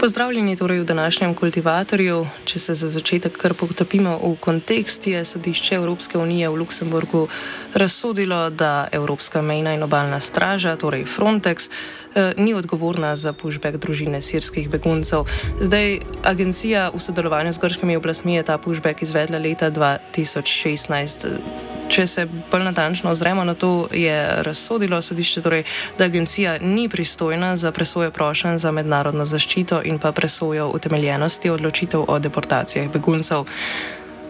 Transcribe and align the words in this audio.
Pozdravljeni 0.00 0.56
torej 0.56 0.80
v 0.80 0.84
današnjem 0.84 1.34
kultivatorju. 1.34 2.26
Če 2.44 2.58
se 2.58 2.74
za 2.74 2.88
začetek 2.88 3.36
kar 3.36 3.52
potopimo 3.54 4.14
v 4.22 4.36
kontekst, 4.40 5.06
je 5.06 5.24
sodišče 5.24 5.74
Evropske 5.76 6.18
unije 6.18 6.48
v 6.48 6.56
Luksemburgu 6.56 7.28
razsodilo, 7.74 8.50
da 8.50 8.88
Evropska 8.92 9.42
mejna 9.42 9.74
in 9.74 9.82
obaljna 9.82 10.20
straža, 10.20 10.76
torej 10.76 11.04
Frontex, 11.04 11.68
eh, 11.68 12.32
ni 12.36 12.54
odgovorna 12.54 13.16
za 13.16 13.32
pushback 13.32 13.76
družine 13.76 14.20
sirskih 14.20 14.70
beguncev. 14.70 15.28
Zdaj, 15.60 16.00
agencija 16.24 16.90
v 16.94 17.00
sodelovanju 17.00 17.52
z 17.52 17.58
grškimi 17.58 17.96
oblastmi 17.96 18.34
je 18.34 18.42
ta 18.42 18.58
pushback 18.58 19.02
izvedla 19.02 19.38
leta 19.38 19.70
2016. 19.70 21.79
Če 21.90 22.06
se 22.06 22.26
bolj 22.50 22.62
natančno 22.62 23.10
ozremo 23.10 23.44
na 23.44 23.54
to, 23.54 23.88
je 23.92 24.42
razsodilo 24.46 25.02
sodišče, 25.02 25.42
torej, 25.42 25.64
da 25.98 26.06
agencija 26.06 26.58
ni 26.62 26.88
pristojna 26.88 27.56
za 27.56 27.72
presojo 27.72 28.10
prošenj 28.10 28.58
za 28.58 28.70
mednarodno 28.70 29.24
zaščito 29.24 29.82
in 29.84 29.98
pa 29.98 30.12
presojo 30.12 30.68
utemeljenosti 30.74 31.50
odločitev 31.50 32.04
o 32.08 32.18
deportacijah 32.18 32.92
beguncev. 32.92 33.44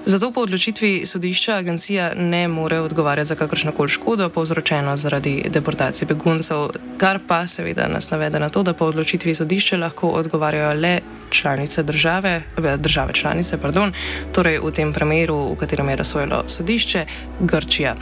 Zato 0.05 0.31
po 0.33 0.41
odločitvi 0.41 1.07
sodišča 1.07 1.57
agencija 1.57 2.13
ne 2.17 2.49
more 2.49 2.81
odgovarjati 2.81 3.29
za 3.29 3.35
kakršno 3.35 3.73
koli 3.73 3.89
škodo 3.89 4.29
povzročeno 4.29 4.97
zaradi 4.97 5.45
deportacije 5.49 6.07
beguncev, 6.09 6.69
kar 6.99 7.19
pa 7.27 7.47
seveda 7.47 7.89
nas 7.89 8.11
navede 8.11 8.41
na 8.41 8.49
to, 8.49 8.63
da 8.63 8.73
po 8.73 8.85
odločitvi 8.85 9.35
sodišča 9.35 9.77
lahko 9.77 10.09
odgovarjajo 10.09 10.81
le 10.81 10.99
članice 11.31 11.83
države, 11.83 12.43
države 12.79 13.13
članice, 13.13 13.59
pardon, 13.59 13.93
torej 14.33 14.59
v 14.59 14.73
tem 14.73 14.93
primeru, 14.93 15.53
v 15.53 15.57
katerem 15.57 15.89
je 15.89 15.97
razsojalo 15.97 16.43
sodišče, 16.47 17.07
Grčija. 17.41 17.97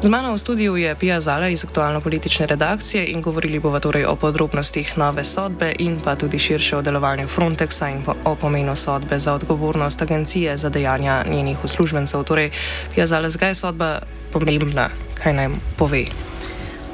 Z 0.00 0.08
mano 0.08 0.32
v 0.32 0.40
studiu 0.40 0.80
je 0.80 0.96
Pija 0.96 1.20
Zala 1.20 1.52
iz 1.52 1.60
aktualno-politične 1.64 2.46
redakcije 2.46 3.12
in 3.12 3.20
govorili 3.20 3.60
bomo 3.60 3.80
torej 3.80 4.08
o 4.08 4.16
podrobnostih 4.16 4.96
nove 4.96 5.24
sodbe 5.24 5.74
in 5.78 6.00
pa 6.00 6.16
tudi 6.16 6.38
širše 6.38 6.76
o 6.76 6.82
delovanju 6.82 7.28
Frontexa 7.28 7.92
in 7.92 8.00
po, 8.00 8.16
o 8.24 8.32
pomenu 8.34 8.76
sodbe 8.76 9.18
za 9.20 9.34
odgovornost 9.34 10.02
agencije 10.02 10.56
za 10.56 10.68
dejanja 10.68 11.24
njenih 11.28 11.64
uslužbencev. 11.64 12.24
Torej, 12.24 12.50
Pija 12.94 13.06
Zala, 13.06 13.28
zakaj 13.28 13.50
je 13.50 13.54
sodba 13.54 14.00
pomembna? 14.32 14.88
Kaj 15.20 15.32
naj 15.36 15.48
pove? 15.76 16.08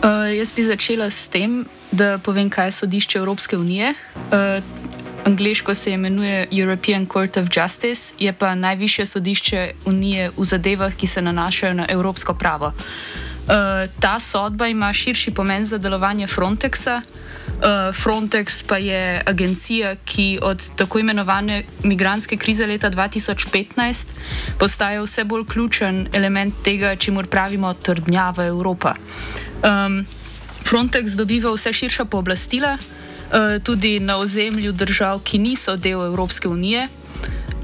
Uh, 0.03 0.27
jaz 0.35 0.51
bi 0.53 0.67
začela 0.67 1.11
s 1.11 1.29
tem, 1.29 1.65
da 1.93 2.19
povem, 2.19 2.51
kaj 2.51 2.67
je 2.67 2.73
sodišče 2.73 3.19
Evropske 3.19 3.57
unije. 3.57 3.95
Uh, 4.35 4.59
Angliško 5.27 5.75
se 5.75 5.93
imenuje 5.93 6.47
European 6.53 7.07
Court 7.07 7.37
of 7.37 7.49
Justice, 7.57 8.15
je 8.19 8.33
pa 8.33 8.55
najvišje 8.55 9.07
sodišče 9.07 9.73
Unije 9.87 10.31
v 10.37 10.45
zadevah, 10.45 10.95
ki 10.95 11.07
se 11.07 11.23
nanašajo 11.23 11.75
na 11.75 11.87
evropsko 11.89 12.35
pravo. 12.35 12.67
Uh, 12.67 13.91
ta 14.01 14.21
sodba 14.21 14.67
ima 14.67 14.93
širši 14.93 15.31
pomen 15.31 15.65
za 15.65 15.79
delovanje 15.79 16.27
Frontexa. 16.27 17.01
Uh, 17.03 17.95
Frontex 17.95 18.63
pa 18.67 18.77
je 18.77 19.23
agencija, 19.27 19.97
ki 20.05 20.39
od 20.43 20.71
tako 20.77 20.99
imenovane 20.99 21.65
migranske 21.83 22.37
krize 22.37 22.67
leta 22.67 22.91
2015 22.91 24.07
postaja 24.59 25.03
vse 25.03 25.25
bolj 25.25 25.45
ključen 25.47 26.07
element 26.13 26.55
tega, 26.65 26.97
čemu 26.97 27.23
pravimo 27.31 27.75
trdnjava 27.75 28.45
Evropa. 28.47 28.95
Um, 29.63 30.07
Frontex 30.65 31.17
dobiva 31.17 31.53
vse 31.55 31.73
širša 31.73 32.05
pooblastila. 32.05 32.79
Eh, 32.79 32.96
tudi 33.63 34.01
na 34.01 34.19
ozemlju 34.19 34.73
držav, 34.73 35.23
ki 35.25 35.39
niso 35.39 35.77
del 35.77 36.05
Evropske 36.07 36.49
unije. 36.49 36.89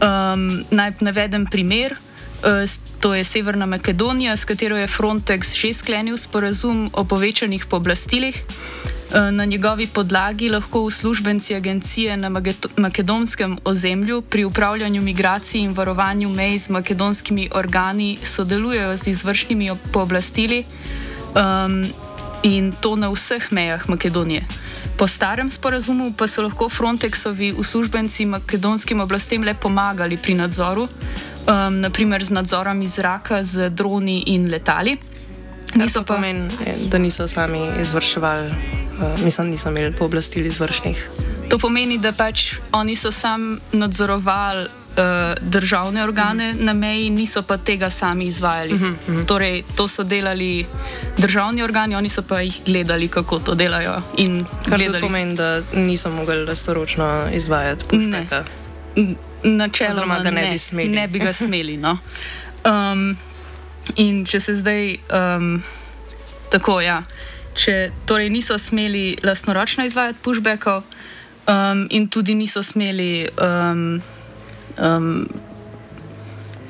Um, 0.03 0.65
naj 0.71 0.99
navedem 1.01 1.47
primer. 1.47 1.95
Uh, 2.43 2.67
to 3.01 3.15
je 3.15 3.25
Severna 3.25 3.67
Makedonija, 3.67 4.37
s 4.37 4.45
katero 4.45 4.77
je 4.77 4.87
Frontex 4.87 5.55
že 5.55 5.73
sklenil 5.73 6.19
sporazum 6.19 6.91
o 6.93 7.05
povečanih 7.05 7.67
pooblastilih. 7.67 8.35
Uh, 8.35 9.31
na 9.31 9.45
njegovi 9.45 9.87
podlagi 9.87 10.49
lahko 10.49 10.81
uslužbenci 10.81 11.55
agencije 11.55 12.17
na 12.17 12.31
makedonskem 12.77 13.59
ozemlju 13.65 14.23
pri 14.23 14.45
upravljanju 14.45 15.03
migracij 15.03 15.61
in 15.61 15.73
varovanju 15.73 16.29
mej 16.29 16.59
z 16.59 16.69
makedonskimi 16.69 17.51
organi 17.55 18.19
sodelujejo 18.23 18.97
z 18.97 19.07
izvršnimi 19.07 19.71
pooblastili 19.93 20.65
um, 21.35 21.87
in 22.43 22.73
to 22.81 22.97
na 22.97 23.11
vseh 23.11 23.53
mejah 23.53 23.89
Makedonije. 23.89 24.43
Po 25.03 25.11
starem 25.11 25.51
sporazumu 25.51 26.13
pa 26.15 26.31
so 26.31 26.47
lahko 26.47 26.69
Frontexovi 26.71 27.51
uslužbenci 27.59 28.23
makedonskim 28.23 29.01
oblastem 29.03 29.43
le 29.43 29.51
pomagali 29.55 30.15
pri 30.15 30.39
nadzoru, 30.39 30.87
um, 30.87 31.81
naprimer 31.83 32.23
z 32.23 32.31
nadzorom 32.31 32.83
iz 32.87 32.95
zraka, 33.03 33.43
z 33.43 33.75
droni 33.75 34.31
in 34.31 34.47
letali. 34.47 34.95
Niso 35.75 36.07
pa 36.07 36.23
meni, 36.23 36.47
da 36.87 37.03
niso 37.03 37.27
sami 37.27 37.59
izvrševali, 37.83 38.47
uh, 38.47 39.25
mislim, 39.25 39.51
niso 39.51 39.75
imeli 39.75 39.91
pooblastil 39.91 40.47
izvršnih. 40.47 41.11
To 41.51 41.59
pomeni, 41.59 41.99
da 41.99 42.15
pač 42.15 42.63
oni 42.71 42.95
so 42.95 43.11
sami 43.11 43.59
nadzorovali 43.73 44.69
državne 45.41 46.05
organe 46.05 46.55
na 46.55 46.73
meji, 46.73 47.11
niso 47.11 47.43
pa 47.43 47.57
tega 47.57 47.91
sami 47.91 48.25
izvajali. 48.25 48.75
Uh 48.75 48.81
-huh, 48.81 48.91
uh 48.91 49.15
-huh. 49.15 49.27
Torej, 49.27 49.63
to 49.77 49.89
so 49.89 50.03
delali 50.03 50.67
državni 51.19 51.63
organi, 51.63 51.95
oni 51.95 52.09
so 52.09 52.23
pa 52.29 52.41
jih 52.41 52.61
gledali, 52.67 53.09
kako 53.09 53.39
to 53.39 53.55
delajo. 53.55 54.03
Kar 54.69 54.79
gledali... 54.79 55.01
pomeni, 55.01 55.37
da 55.37 55.61
niso 55.75 56.11
mogli 56.11 56.45
raztoročno 56.45 57.29
izvajati 57.33 57.85
pušnika. 57.89 58.45
Načeloma, 59.43 60.19
da 60.19 60.31
ne, 60.31 60.43
ne 60.43 60.51
bi 60.51 60.59
smeli. 60.59 60.89
Ne 60.89 61.09
bi 61.09 61.19
ga 61.19 61.33
smeli. 61.33 61.77
No. 61.77 61.99
Um, 62.65 63.17
in 63.97 64.27
če 64.27 64.41
se 64.41 64.55
zdaj 64.55 64.97
um, 65.37 65.63
tako, 66.51 66.81
ja. 66.81 67.03
Če 67.55 67.91
torej 68.07 68.31
niso 68.31 68.59
smeli 68.59 69.17
lastnoročno 69.23 69.85
izvajati 69.85 70.19
pushbackov, 70.23 70.83
um, 71.49 71.87
in 71.91 72.09
tudi 72.09 72.35
niso 72.35 72.63
smeli 72.63 73.29
um, 73.41 74.03
Um, 74.79 75.29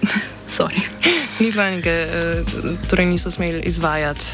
sorry. 0.47 0.83
Ni 1.41 1.51
vanjega, 1.51 1.91
eh, 1.91 2.43
torej 2.91 3.07
niso 3.07 3.31
smeli 3.31 3.63
izvajati 3.67 4.25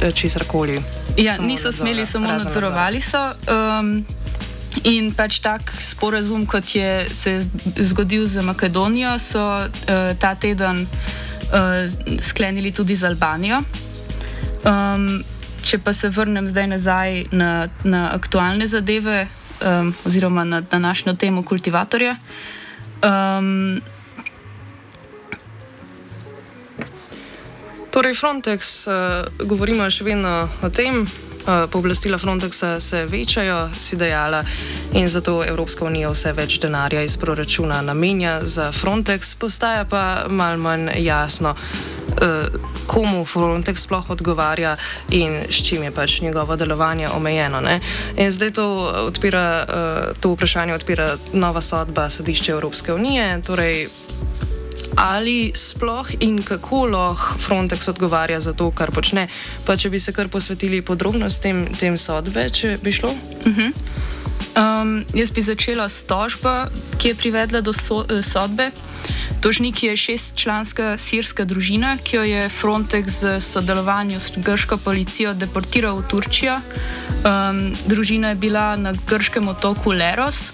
eh, 0.00 0.12
česar 0.12 0.44
koli. 0.44 0.80
Ja, 1.16 1.36
niso 1.40 1.68
nadzora, 1.68 1.72
smeli, 1.72 2.06
samo 2.06 2.26
nadzorovali 2.26 3.00
so. 3.00 3.32
Um, 3.48 4.04
in 4.84 5.12
pač 5.14 5.40
tak 5.40 5.72
sporazum, 5.80 6.46
kot 6.46 6.74
je 6.74 7.08
se 7.14 7.40
zgodil 7.76 8.26
z 8.28 8.44
Makedonijo, 8.44 9.18
so 9.18 9.40
uh, 9.40 10.12
ta 10.18 10.34
teden 10.34 10.84
uh, 10.84 11.88
sklenili 12.20 12.72
tudi 12.72 12.96
z 12.96 13.08
Albanijo. 13.08 13.62
Um, 14.64 15.24
če 15.62 15.78
pa 15.78 15.92
se 15.92 16.08
vrnem 16.08 16.48
zdaj 16.48 16.66
nazaj 16.66 17.24
na, 17.32 17.68
na 17.84 18.10
aktualne 18.14 18.66
zadeve, 18.66 19.26
um, 19.60 19.94
oziroma 20.04 20.44
na 20.44 20.60
današnjo 20.60 21.14
temo 21.14 21.42
kultivatorja. 21.42 22.16
Um, 23.02 23.80
torej, 27.90 28.14
Frontex, 28.18 28.88
uh, 28.90 29.46
govorimo 29.46 29.86
še 29.90 30.06
vedno 30.06 30.48
o 30.62 30.70
tem. 30.70 31.06
Uh, 31.48 31.70
pooblastila 31.70 32.18
Frontexa 32.18 32.80
se 32.80 33.04
večajo, 33.04 33.70
si 33.78 33.96
dejala, 33.96 34.42
in 34.92 35.08
zato 35.08 35.44
Evropska 35.44 35.84
unija 35.84 36.10
vse 36.12 36.32
več 36.32 36.58
denarja 36.60 37.00
iz 37.02 37.16
proračuna 37.16 37.80
namenja 37.82 38.40
za 38.42 38.72
Frontex, 38.72 39.32
postaja 39.34 39.86
pa 39.88 40.26
mal 40.28 40.58
manj 40.60 40.90
jasno, 41.00 41.54
uh, 41.54 42.60
komu 42.86 43.24
Frontex 43.24 43.80
sploh 43.88 44.10
odgovarja 44.10 44.76
in 45.10 45.40
s 45.40 45.64
čim 45.64 45.82
je 45.82 45.90
pač 45.90 46.20
njegovo 46.20 46.56
delovanje 46.56 47.08
omejeno. 47.08 47.60
Ne? 47.60 47.80
In 48.16 48.30
zdaj 48.30 48.50
to, 48.50 48.66
odpira, 49.08 49.64
uh, 49.64 50.20
to 50.20 50.34
vprašanje 50.36 50.74
odpira 50.74 51.16
nova 51.32 51.60
sodba 51.60 52.10
Sodišča 52.10 52.52
Evropske 52.52 52.92
unije. 52.92 53.40
Torej, 53.46 53.88
ali 54.96 55.52
sploh 55.54 56.08
in 56.20 56.42
kako 56.42 56.86
lahko 56.86 57.38
Frontex 57.40 57.88
odgovarja 57.88 58.40
za 58.40 58.52
to, 58.52 58.70
kar 58.70 58.90
počne. 58.90 59.28
Pa 59.66 59.76
če 59.76 59.90
bi 59.90 60.00
se 60.00 60.12
kar 60.12 60.28
posvetili 60.28 60.82
podrobnostim 60.82 61.66
tem 61.80 61.98
sodbe, 61.98 62.50
če 62.50 62.76
bi 62.82 62.92
šlo. 62.92 63.10
Uh 63.10 63.52
-huh. 63.56 63.72
um, 64.56 65.04
jaz 65.14 65.30
bi 65.30 65.42
začela 65.42 65.88
s 65.88 66.04
tožbo, 66.04 66.64
ki 66.98 67.08
je 67.08 67.14
privedla 67.14 67.60
do 67.60 67.72
so, 67.72 68.04
eh, 68.10 68.22
sodbe. 68.22 68.70
Tožnik 69.38 69.82
je 69.82 69.96
šestčlanska 69.96 70.98
sirska 70.98 71.44
družina, 71.46 71.94
ki 72.02 72.16
jo 72.16 72.22
je 72.26 72.48
Frontex 72.50 73.22
z 73.22 73.40
sodelovanjem 73.40 74.20
s 74.20 74.34
grško 74.34 74.78
policijo 74.82 75.34
deportiral 75.34 76.02
v 76.02 76.08
Turčijo. 76.10 76.58
Um, 76.58 77.70
družina 77.86 78.34
je 78.34 78.40
bila 78.42 78.74
na 78.76 78.92
grškem 79.06 79.48
otoku 79.48 79.94
Leros. 79.94 80.50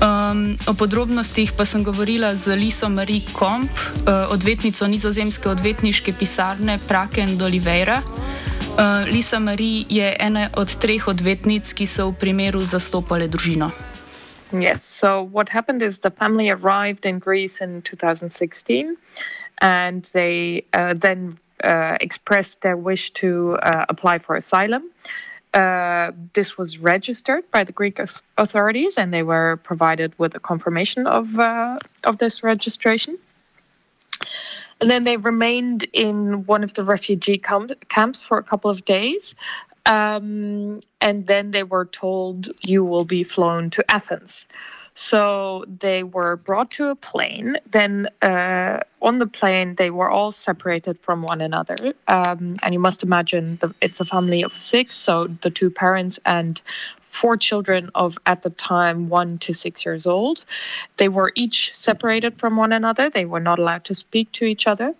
Um, 0.00 0.56
o 0.66 0.72
podrobnostih 0.74 1.52
pa 1.52 1.68
sem 1.68 1.84
govorila 1.84 2.32
z 2.34 2.56
Liso 2.56 2.88
Marie 2.88 3.28
Komp, 3.32 3.70
uh, 3.70 4.32
odvetnico 4.32 4.88
nizozemske 4.88 5.48
odvetniške 5.48 6.16
pisarne 6.16 6.80
Praken 6.88 7.36
Oliveira. 7.42 8.00
Uh, 8.00 9.04
Lisa 9.12 9.38
Marie 9.38 9.84
je 9.88 10.16
ena 10.20 10.48
od 10.56 10.72
treh 10.80 11.08
odvetnic, 11.08 11.68
ki 11.72 11.86
so 11.86 12.08
v 12.08 12.16
primeru 12.16 12.64
zastopale 12.64 13.28
družino. 13.28 13.93
Yes, 14.60 14.84
so 14.84 15.22
what 15.22 15.48
happened 15.48 15.82
is 15.82 15.98
the 15.98 16.10
family 16.10 16.50
arrived 16.50 17.06
in 17.06 17.18
Greece 17.18 17.60
in 17.60 17.82
2016 17.82 18.96
and 19.58 20.08
they 20.12 20.64
uh, 20.72 20.94
then 20.94 21.38
uh, 21.62 21.96
expressed 22.00 22.62
their 22.62 22.76
wish 22.76 23.10
to 23.12 23.54
uh, 23.54 23.86
apply 23.88 24.18
for 24.18 24.36
asylum. 24.36 24.90
Uh, 25.52 26.10
this 26.32 26.58
was 26.58 26.78
registered 26.78 27.48
by 27.52 27.62
the 27.62 27.72
Greek 27.72 28.00
authorities, 28.36 28.98
and 28.98 29.14
they 29.14 29.22
were 29.22 29.56
provided 29.62 30.12
with 30.18 30.34
a 30.34 30.40
confirmation 30.40 31.06
of 31.06 31.38
uh, 31.38 31.78
of 32.02 32.18
this 32.18 32.42
registration. 32.42 33.16
And 34.84 34.90
then 34.90 35.04
they 35.04 35.16
remained 35.16 35.86
in 35.94 36.44
one 36.44 36.62
of 36.62 36.74
the 36.74 36.84
refugee 36.84 37.38
camps 37.38 38.22
for 38.22 38.36
a 38.36 38.42
couple 38.42 38.70
of 38.70 38.84
days, 38.84 39.34
um, 39.86 40.82
and 41.00 41.26
then 41.26 41.52
they 41.52 41.62
were 41.62 41.86
told 41.86 42.50
you 42.60 42.84
will 42.84 43.06
be 43.06 43.22
flown 43.22 43.70
to 43.70 43.90
Athens. 43.90 44.46
So 44.94 45.64
they 45.80 46.04
were 46.04 46.36
brought 46.36 46.70
to 46.72 46.90
a 46.90 46.94
plane. 46.94 47.56
Then 47.70 48.08
uh, 48.22 48.80
on 49.02 49.18
the 49.18 49.26
plane, 49.26 49.74
they 49.74 49.90
were 49.90 50.08
all 50.08 50.30
separated 50.30 50.98
from 51.00 51.22
one 51.22 51.40
another. 51.40 51.94
Um, 52.06 52.54
and 52.62 52.72
you 52.72 52.78
must 52.78 53.02
imagine 53.02 53.58
the, 53.60 53.74
it's 53.80 54.00
a 54.00 54.04
family 54.04 54.42
of 54.42 54.52
six, 54.52 54.94
so 54.96 55.26
the 55.42 55.50
two 55.50 55.70
parents 55.70 56.20
and 56.24 56.60
four 57.02 57.36
children 57.36 57.90
of 57.94 58.18
at 58.26 58.42
the 58.42 58.50
time 58.50 59.08
one 59.08 59.38
to 59.38 59.52
six 59.52 59.84
years 59.84 60.06
old. 60.06 60.44
They 60.96 61.08
were 61.08 61.32
each 61.34 61.74
separated 61.74 62.38
from 62.38 62.56
one 62.56 62.72
another. 62.72 63.10
They 63.10 63.24
were 63.24 63.40
not 63.40 63.58
allowed 63.58 63.84
to 63.84 63.94
speak 63.96 64.30
to 64.32 64.44
each 64.44 64.66
other. 64.66 64.94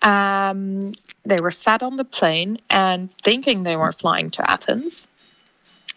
Um, 0.00 0.92
they 1.24 1.40
were 1.40 1.50
sat 1.50 1.82
on 1.82 1.96
the 1.96 2.04
plane 2.04 2.58
and 2.70 3.10
thinking 3.22 3.62
they 3.62 3.76
were 3.76 3.92
flying 3.92 4.30
to 4.30 4.50
Athens. 4.50 5.06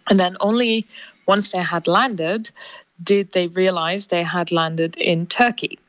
And 0.09 0.19
then 0.19 0.36
only 0.39 0.88
once 1.27 1.51
they 1.51 1.59
had 1.59 1.88
landed, 1.88 2.50
did 3.04 3.31
they 3.31 3.48
realize 3.48 4.07
they 4.07 4.24
had 4.24 4.51
landed 4.51 4.98
in 4.98 5.25
Turkey. 5.28 5.80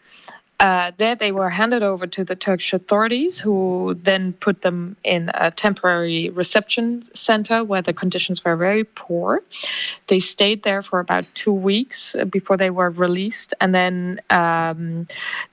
Uh, 0.60 0.92
there 0.98 1.16
they 1.16 1.32
were 1.32 1.48
handed 1.48 1.82
over 1.82 2.06
to 2.06 2.22
the 2.22 2.36
Turkish 2.36 2.74
authorities, 2.74 3.38
who 3.38 3.96
then 4.02 4.34
put 4.34 4.60
them 4.60 4.94
in 5.04 5.30
a 5.32 5.50
temporary 5.50 6.28
reception 6.28 7.00
center 7.16 7.64
where 7.64 7.80
the 7.80 7.94
conditions 7.94 8.44
were 8.44 8.56
very 8.56 8.84
poor. 8.84 9.42
They 10.08 10.20
stayed 10.20 10.62
there 10.62 10.82
for 10.82 11.00
about 11.00 11.24
two 11.34 11.54
weeks 11.54 12.14
before 12.28 12.58
they 12.58 12.68
were 12.68 12.90
released, 12.90 13.54
and 13.62 13.74
then 13.74 14.20
um, 14.28 15.06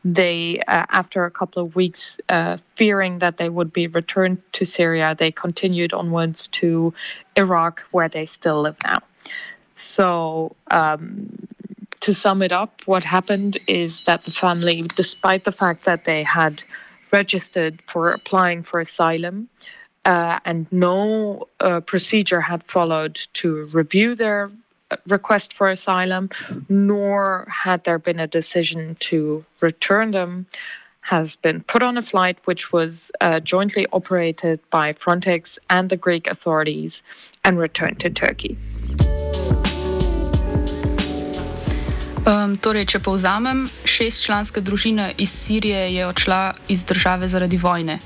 they, 0.04 0.60
uh, 0.68 0.86
after 0.90 1.24
a 1.24 1.32
couple 1.32 1.64
of 1.64 1.74
weeks, 1.74 2.20
uh, 2.28 2.58
fearing 2.76 3.20
that 3.20 3.38
they 3.38 3.48
would 3.48 3.72
be 3.72 3.88
returned 3.88 4.42
to 4.52 4.66
Syria, 4.66 5.16
they 5.18 5.32
continued 5.32 5.94
onwards 5.94 6.50
to 6.50 6.94
Iraq, 7.38 7.80
where 7.92 8.10
they 8.10 8.26
still 8.26 8.62
live 8.62 8.78
now. 8.84 8.98
So, 9.78 10.56
um, 10.72 11.48
to 12.02 12.14
sum 12.14 12.42
it 12.42 12.52
up, 12.52 12.82
what 12.86 13.04
happened 13.04 13.58
is 13.68 14.04
that 14.04 14.24
the 14.24 14.32
family, 14.32 14.84
despite 14.96 15.44
the 15.44 15.52
fact 15.52 15.86
that 15.86 16.04
they 16.04 16.24
had 16.24 16.64
registered 17.12 17.82
for 17.88 18.10
applying 18.10 18.64
for 18.64 18.80
asylum 18.80 19.50
uh, 20.06 20.40
and 20.46 20.68
no 20.72 21.48
uh, 21.60 21.80
procedure 21.82 22.42
had 22.42 22.64
followed 22.64 23.16
to 23.34 23.66
review 23.66 24.16
their 24.16 24.52
request 25.08 25.54
for 25.54 25.70
asylum, 25.70 26.30
nor 26.70 27.48
had 27.50 27.84
there 27.84 28.00
been 28.00 28.20
a 28.20 28.28
decision 28.28 28.96
to 29.00 29.46
return 29.60 30.12
them, 30.12 30.46
has 31.02 31.36
been 31.36 31.62
put 31.62 31.84
on 31.84 31.98
a 31.98 32.02
flight 32.02 32.38
which 32.46 32.72
was 32.72 33.12
uh, 33.22 33.40
jointly 33.40 33.86
operated 33.94 34.60
by 34.70 34.94
Frontex 34.94 35.58
and 35.70 35.90
the 35.90 35.98
Greek 35.98 36.28
authorities 36.28 37.02
and 37.44 37.58
returned 37.58 38.00
to 38.00 38.10
Turkey. 38.10 38.58
Um, 42.28 42.58
torej, 42.60 42.84
če 42.92 43.00
povzamem, 43.00 43.62
šestčlanska 43.88 44.60
družina 44.60 45.06
iz 45.16 45.32
Sirije 45.32 45.86
je 45.96 46.08
odšla 46.10 46.40
iz 46.68 46.84
države 46.84 47.28
zaradi 47.32 47.56
vojne. 47.58 48.00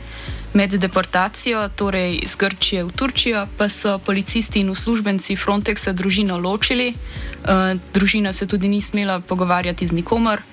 Med 0.53 0.75
deportacijo, 0.77 1.63
torej 1.73 2.19
iz 2.21 2.35
Grčije 2.37 2.83
v 2.85 2.91
Turčijo, 2.93 3.47
pa 3.57 3.65
so 3.69 3.95
policisti 4.05 4.61
in 4.61 4.69
uslužbenci 4.69 5.33
Frontexa 5.33 5.95
družino 5.97 6.37
ločili. 6.37 6.91
Uh, 6.93 7.73
družina 7.93 8.33
se 8.33 8.45
tudi 8.45 8.69
ni 8.69 8.81
smela 8.81 9.19
pogovarjati 9.19 9.87
z 9.87 9.97
nikomer. 9.97 10.45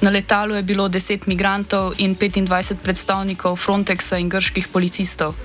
Na 0.00 0.10
letalu 0.10 0.58
je 0.58 0.62
bilo 0.66 0.88
10 0.88 1.28
migrantov 1.30 1.94
in 2.02 2.16
25 2.16 2.82
predstavnikov 2.82 3.54
Frontexa 3.54 4.18
in 4.18 4.28
grških 4.28 4.66
policistov. 4.68 5.38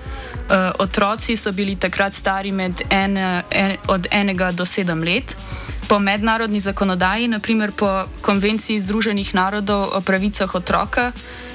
Uh, 0.49 0.73
otroci 0.79 1.37
so 1.37 1.51
bili 1.51 1.75
takrat 1.75 2.13
stari 2.13 2.49
ene, 2.49 2.73
en, 2.89 3.77
od 3.87 4.07
enega 4.11 4.51
do 4.51 4.65
sedem 4.65 5.03
let 5.03 5.37
po 5.87 5.99
mednarodni 5.99 6.59
zakonodaji, 6.59 7.27
naprimer 7.27 7.71
po 7.71 8.07
Konvenciji 8.21 8.79
Združenih 8.79 9.33
narodov 9.35 9.95
o 9.95 10.01
pravicah 10.01 10.55
otroka, 10.55 11.11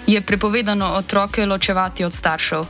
je 0.06 0.20
prepovedano 0.20 0.86
otroke 0.96 1.46
ločevati 1.46 2.04
od 2.04 2.14
staršev. 2.14 2.64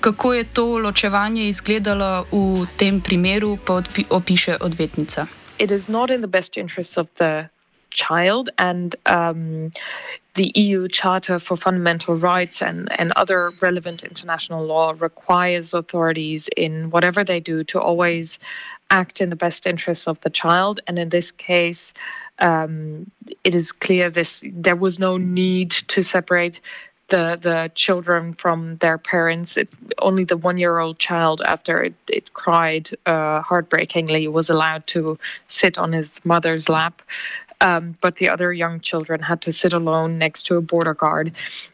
Kako 0.00 0.34
je 0.34 0.44
to 0.44 0.78
ločevanje 0.78 1.48
izgledalo 1.48 2.24
v 2.32 2.66
tem 2.76 3.00
primeru, 3.00 3.58
pa 3.66 3.82
opiše 4.10 4.56
odvetnica. 4.60 5.26
It 5.58 5.70
is 5.70 5.88
not 5.88 6.10
in 6.10 6.20
the 6.20 6.30
best 6.30 6.56
interest 6.56 6.98
of 6.98 7.06
the 7.16 7.48
child 7.90 8.48
and 8.56 8.96
um, 9.04 9.70
the 10.34 10.52
EU 10.54 10.88
Charter 10.88 11.38
for 11.38 11.56
Fundamental 11.56 12.16
Rights 12.16 12.62
and, 12.62 12.88
and 12.98 13.12
other 13.16 13.52
relevant 13.60 14.04
international 14.04 14.64
law 14.64 14.94
requires 14.96 15.74
authorities 15.74 16.48
in 16.56 16.90
whatever 16.90 17.24
they 17.24 17.40
do 17.40 17.64
to 17.64 17.80
always 17.80 18.38
act 18.90 19.20
in 19.20 19.30
the 19.30 19.36
best 19.36 19.66
interests 19.66 20.06
of 20.06 20.20
the 20.20 20.30
child. 20.30 20.80
And 20.86 20.98
in 20.98 21.08
this 21.08 21.30
case, 21.30 21.94
um, 22.38 23.10
it 23.44 23.54
is 23.54 23.72
clear 23.72 24.10
this 24.10 24.44
there 24.46 24.76
was 24.76 24.98
no 24.98 25.16
need 25.16 25.70
to 25.70 26.02
separate 26.02 26.60
the 27.08 27.38
the 27.40 27.70
children 27.74 28.34
from 28.34 28.76
their 28.76 28.96
parents. 28.98 29.56
It, 29.56 29.68
only 29.98 30.24
the 30.24 30.36
one 30.36 30.56
year 30.56 30.78
old 30.78 30.98
child, 30.98 31.42
after 31.44 31.82
it, 31.82 31.94
it 32.08 32.32
cried 32.32 32.90
uh, 33.06 33.42
heartbreakingly, 33.42 34.28
was 34.28 34.48
allowed 34.48 34.86
to 34.88 35.18
sit 35.48 35.76
on 35.76 35.92
his 35.92 36.24
mother's 36.24 36.68
lap. 36.68 37.02
Um, 37.60 37.94
but 38.00 38.16
the 38.16 38.28
other 38.28 38.52
young 38.52 38.80
children 38.80 39.20
had 39.20 39.42
to 39.42 39.52
sit 39.52 39.72
alone 39.72 40.16
next 40.16 40.44
to 40.46 40.56
a 40.56 40.62
border 40.62 40.94
guard. 40.94 41.32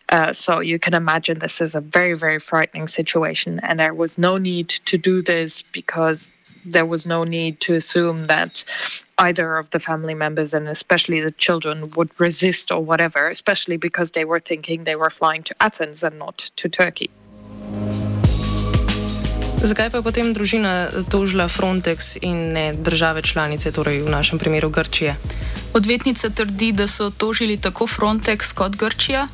Uh, 0.08 0.32
so 0.32 0.60
you 0.60 0.78
can 0.78 0.94
imagine 0.94 1.38
this 1.38 1.60
is 1.60 1.74
a 1.74 1.80
very, 1.80 2.14
very 2.14 2.40
frightening 2.40 2.88
situation. 2.88 3.60
And 3.62 3.78
there 3.78 3.94
was 3.94 4.18
no 4.18 4.36
need 4.36 4.68
to 4.86 4.98
do 4.98 5.22
this 5.22 5.62
because 5.62 6.32
there 6.64 6.86
was 6.86 7.06
no 7.06 7.24
need 7.24 7.60
to 7.60 7.76
assume 7.76 8.26
that 8.26 8.64
either 9.18 9.56
of 9.56 9.70
the 9.70 9.78
family 9.78 10.14
members 10.14 10.52
and 10.52 10.68
especially 10.68 11.20
the 11.20 11.30
children 11.32 11.90
would 11.96 12.10
resist 12.18 12.70
or 12.70 12.84
whatever, 12.84 13.28
especially 13.28 13.76
because 13.76 14.10
they 14.12 14.24
were 14.24 14.40
thinking 14.40 14.84
they 14.84 14.96
were 14.96 15.10
flying 15.10 15.42
to 15.42 15.54
Athens 15.60 16.02
and 16.02 16.18
not 16.18 16.50
to 16.56 16.68
Turkey. 16.68 17.10
Zakaj 19.56 19.90
pa 19.90 19.98
potem 20.04 20.30
družina 20.30 20.92
tožila 21.10 21.48
Frontex 21.48 22.20
in 22.22 22.52
ne 22.52 22.76
države 22.76 23.22
članice, 23.22 23.72
torej 23.72 24.04
v 24.04 24.12
našem 24.12 24.38
primeru 24.38 24.70
Grčije? 24.70 25.16
Odvetnica 25.76 26.30
trdi, 26.30 26.72
da 26.72 26.86
so 26.86 27.10
tožili 27.10 27.56
tako 27.56 27.86
Frontex 27.86 28.54
kot 28.54 28.76
Grčija, 28.76 29.26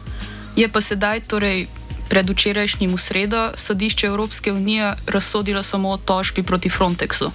je 0.56 0.68
pa 0.68 0.80
sedaj 0.80 1.20
torej 1.30 1.66
predvčerajšnjim 2.11 2.90
v 2.90 2.99
sredo 2.99 3.42
sodišče 3.54 4.06
Evropske 4.06 4.52
unije 4.52 4.94
razsodilo 5.06 5.62
samo 5.62 5.90
o 5.90 5.96
tožbi 5.96 6.42
proti 6.42 6.70
Frontexu. 6.70 7.30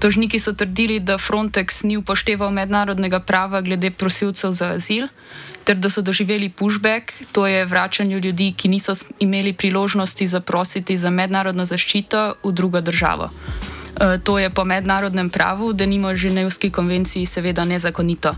Tožniki 0.00 0.38
so 0.38 0.52
trdili, 0.52 0.98
da 0.98 1.18
Frontex 1.18 1.84
ni 1.86 1.96
upošteval 1.96 2.50
mednarodnega 2.50 3.20
prava 3.20 3.60
glede 3.60 3.90
prosilcev 3.90 4.50
za 4.52 4.74
azil, 4.74 5.06
ter 5.64 5.76
da 5.76 5.90
so 5.90 6.02
doživeli 6.02 6.48
pushback, 6.48 7.12
to 7.32 7.46
je 7.46 7.64
vračanje 7.64 8.18
ljudi, 8.18 8.54
ki 8.56 8.68
niso 8.68 8.92
imeli 9.18 9.52
priložnosti 9.52 10.26
zaprositi 10.26 10.96
za 10.96 11.10
mednarodno 11.10 11.64
zaščito 11.64 12.32
v 12.42 12.52
drugo 12.52 12.80
državo. 12.80 13.30
E, 14.00 14.18
to 14.24 14.38
je 14.38 14.50
po 14.50 14.64
mednarodnem 14.64 15.30
pravu, 15.30 15.72
da 15.72 15.86
nimo 15.86 16.16
Ženevski 16.16 16.70
konvenciji, 16.70 17.26
seveda 17.26 17.64
nezakonito. 17.64 18.34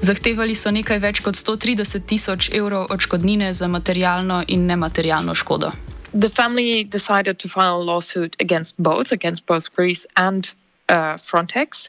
Zahtevali 0.00 0.54
so 0.54 0.70
nekaj 0.72 0.98
več 0.98 1.20
kot 1.20 1.36
130 1.36 2.06
tisoč 2.08 2.50
evrov 2.56 2.86
odškodnine 2.90 3.52
za 3.52 3.68
materialno 3.68 4.44
in 4.48 4.66
nematerialno 4.66 5.34
škodo. 5.34 5.72
The 6.12 6.28
family 6.28 6.84
decided 6.84 7.38
to 7.38 7.48
file 7.48 7.82
a 7.82 7.84
lawsuit 7.84 8.36
against 8.40 8.74
both, 8.78 9.12
against 9.12 9.46
both 9.46 9.70
Greece 9.76 10.06
and 10.16 10.50
uh, 10.88 11.18
Frontex. 11.18 11.88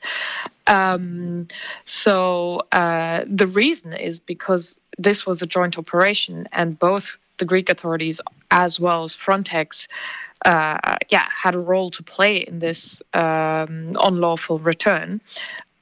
Um, 0.67 1.47
so 1.85 2.61
uh, 2.71 3.23
the 3.25 3.47
reason 3.47 3.93
is 3.93 4.19
because 4.19 4.75
this 4.97 5.25
was 5.25 5.41
a 5.41 5.47
joint 5.47 5.77
operation, 5.77 6.47
and 6.51 6.77
both 6.77 7.17
the 7.37 7.45
Greek 7.45 7.69
authorities 7.69 8.21
as 8.51 8.79
well 8.79 9.03
as 9.03 9.15
Frontex, 9.15 9.87
uh, 10.45 10.97
yeah, 11.09 11.27
had 11.31 11.55
a 11.55 11.59
role 11.59 11.89
to 11.91 12.03
play 12.03 12.37
in 12.37 12.59
this 12.59 13.01
um, 13.13 13.93
unlawful 13.99 14.59
return. 14.59 15.21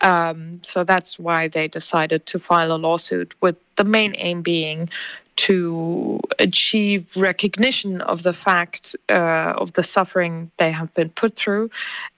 Um, 0.02 0.62
so 0.64 0.84
that's 0.84 1.20
why 1.20 1.50
they 1.50 1.68
decided 1.68 2.26
to 2.28 2.40
file 2.40 2.72
a 2.72 2.78
lawsuit, 2.78 3.34
with 3.42 3.58
the 3.76 3.84
main 3.84 4.16
aim 4.18 4.42
being 4.42 4.90
to 5.36 6.20
achieve 6.38 7.16
recognition 7.16 8.02
of 8.02 8.24
the 8.24 8.34
fact 8.34 8.96
uh, 9.10 9.54
of 9.58 9.72
the 9.74 9.84
suffering 9.84 10.52
they 10.58 10.72
have 10.72 10.94
been 10.94 11.10
put 11.10 11.36
through, 11.36 11.70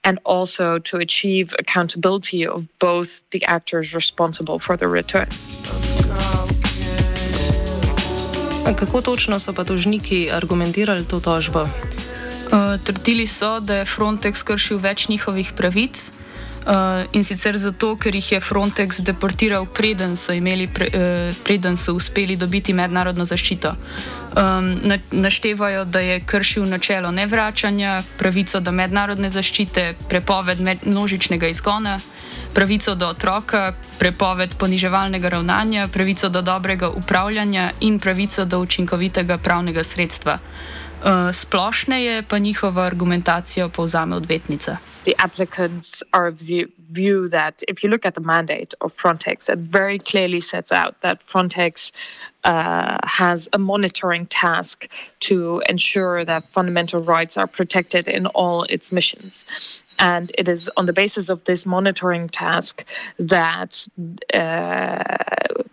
and 0.04 0.20
also 0.26 0.80
to 0.80 0.98
achieve 0.98 1.54
accountability 1.60 2.46
of 2.46 2.68
both 2.80 3.28
the 3.30 3.44
actors 3.46 3.94
responsible 3.94 4.60
for 4.60 4.76
the 4.76 4.88
return. 4.88 5.30
Kako 8.66 9.02
točno 9.02 9.40
so 9.40 9.54
pa 9.54 9.64
tožniki 9.64 10.30
argumentirali 10.32 11.06
to 11.06 11.20
tožbo? 11.20 11.62
Uh, 11.62 11.70
trdili 12.84 13.28
so, 13.28 13.60
da 13.60 13.76
je 13.76 13.86
Frontex 13.86 14.44
kršil 14.44 14.78
več 14.78 15.08
njihovih 15.08 15.54
pravic, 15.58 16.12
Uh, 16.62 17.10
in 17.12 17.24
sicer 17.24 17.58
zato, 17.58 17.96
ker 17.98 18.14
jih 18.14 18.32
je 18.32 18.40
Frontex 18.40 19.00
deportiral, 19.02 19.66
preden 19.66 20.14
so, 20.14 20.30
imeli, 20.30 20.68
pre, 20.70 20.86
uh, 20.94 21.36
preden 21.44 21.78
so 21.78 21.96
uspeli 21.98 22.36
dobiti 22.38 22.74
mednarodno 22.74 23.26
zaščito. 23.26 23.72
Um, 24.38 24.68
na, 24.86 25.00
naštevajo, 25.12 25.86
da 25.86 26.00
je 26.00 26.20
kršil 26.22 26.68
načelo 26.70 27.12
nevračanja, 27.12 28.04
pravico 28.18 28.62
do 28.62 28.72
mednarodne 28.72 29.30
zaščite, 29.30 29.96
prepoved 30.10 30.62
med, 30.62 30.86
množičnega 30.86 31.50
izgona, 31.50 31.98
pravico 32.54 32.94
do 32.96 33.10
otroka, 33.10 33.74
prepoved 34.02 34.56
poniževalnega 34.58 35.30
ravnanja, 35.30 35.88
pravico 35.88 36.30
do 36.30 36.42
dobrega 36.42 36.90
upravljanja 36.90 37.70
in 37.86 38.00
pravico 38.00 38.46
do 38.46 38.60
učinkovitega 38.60 39.38
pravnega 39.38 39.84
sredstva. 39.84 40.40
Uh, 40.42 41.30
splošneje 41.34 42.24
pa 42.24 42.38
njihovo 42.38 42.82
argumentacijo 42.82 43.70
povzame 43.70 44.16
odvetnica. 44.16 44.78
the 45.04 45.16
applicants 45.18 46.04
are 46.14 46.28
of 46.28 46.40
the 46.40 46.68
view 46.92 47.28
that 47.30 47.64
if 47.68 47.84
you 47.84 47.90
look 47.90 48.06
at 48.06 48.16
the 48.16 48.22
mandate 48.22 48.74
of 48.82 48.94
Frontex, 48.94 49.50
it 49.50 49.60
very 49.60 49.98
clearly 49.98 50.40
sets 50.40 50.72
out 50.72 51.00
that 51.02 51.22
Frontex 51.22 51.92
uh, 52.44 52.98
has 53.04 53.50
a 53.54 53.58
monitoring 53.58 54.26
task 54.28 54.88
to 55.22 55.62
ensure 55.70 56.26
that 56.26 56.48
fundamental 56.50 57.02
rights 57.02 57.38
are 57.38 57.48
protected 57.48 58.08
in 58.08 58.28
all 58.28 58.64
its 58.64 58.92
missions. 58.92 59.46
And 60.02 60.32
it 60.38 60.50
is 60.50 60.70
on 60.76 60.88
the 60.88 60.94
basis 60.94 61.30
of 61.30 61.44
this 61.46 61.66
monitoring 61.66 62.28
task 62.28 62.84
that 63.20 63.88
uh, 64.34 65.04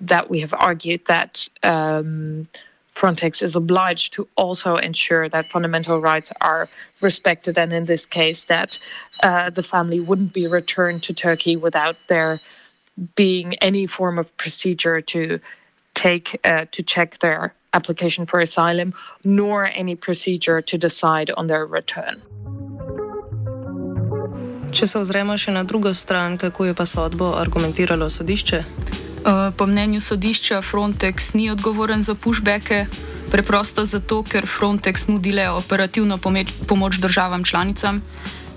that 0.01 0.31
we 0.31 0.41
have 0.41 0.55
argued 0.57 1.05
that. 1.07 1.49
Um, 1.63 2.47
Frontex 2.91 3.43
is 3.43 3.55
obliged 3.55 4.15
to 4.15 4.27
also 4.35 4.75
ensure 4.75 5.29
that 5.29 5.47
fundamental 5.53 6.01
rights 6.01 6.33
are 6.41 6.69
respected, 7.01 7.57
and 7.57 7.73
in 7.73 7.85
this 7.85 8.07
case, 8.07 8.47
that 8.47 8.77
uh, 9.23 9.51
the 9.51 9.63
family 9.63 10.01
wouldn't 10.01 10.33
be 10.33 10.49
returned 10.49 11.05
to 11.05 11.15
Turkey 11.15 11.55
without 11.55 11.97
there 12.09 12.41
being 13.15 13.55
any 13.57 13.87
form 13.87 14.19
of 14.19 14.37
procedure 14.37 15.01
to 15.01 15.39
take 15.95 16.41
uh, 16.45 16.65
to 16.73 16.83
check 16.83 17.19
their 17.19 17.55
application 17.73 18.27
for 18.27 18.41
asylum, 18.41 18.95
nor 19.23 19.67
any 19.67 19.95
procedure 19.95 20.61
to 20.63 20.79
decide 20.79 21.31
on 21.31 21.47
their 21.47 21.67
return. 21.67 22.21
Če 24.79 24.87
se 24.87 25.01
ozremo 25.03 25.35
še 25.35 25.51
na 25.51 25.65
drugo 25.67 25.91
stran, 25.91 26.37
kako 26.39 26.69
je 26.69 26.75
pa 26.79 26.85
sodbo 26.87 27.33
argumentiralo 27.35 28.07
sodišče? 28.07 28.59
Eh, 28.59 29.51
po 29.59 29.67
mnenju 29.67 29.99
sodišča 29.99 30.61
Frontex 30.63 31.33
ni 31.35 31.49
odgovoren 31.51 32.05
za 32.07 32.15
pushbacke, 32.15 32.85
preprosto 33.33 33.83
zato, 33.83 34.21
ker 34.23 34.47
Frontex 34.47 35.09
nudi 35.11 35.33
le 35.35 35.49
operativno 35.51 36.21
pomoč 36.69 37.01
državam 37.03 37.43
članicam. 37.45 37.99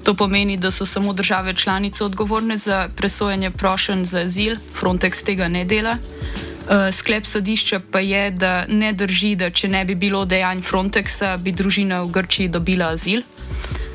To 0.05 0.13
pomeni, 0.13 0.59
da 0.61 0.69
so 0.71 0.85
samo 0.85 1.13
države 1.13 1.55
članice 1.57 2.03
odgovorne 2.03 2.57
za 2.57 2.85
presojanje 2.95 3.49
prošenj 3.51 4.05
za 4.05 4.19
azil, 4.29 4.61
Frontex 4.77 5.25
tega 5.25 5.47
ne 5.47 5.65
dela. 5.65 5.97
Eh, 5.97 6.91
sklep 6.91 7.25
sodišča 7.25 7.81
pa 7.91 7.99
je, 7.99 8.29
da 8.31 8.65
ne 8.69 8.93
drži, 8.93 9.35
da 9.35 9.49
če 9.49 9.73
ne 9.73 9.85
bi 9.85 9.95
bilo 9.95 10.25
dejanj 10.25 10.61
Frontexa, 10.61 11.37
bi 11.41 11.51
družina 11.51 12.03
v 12.05 12.11
Grčiji 12.13 12.47
dobila 12.47 12.93
azil. 12.93 13.25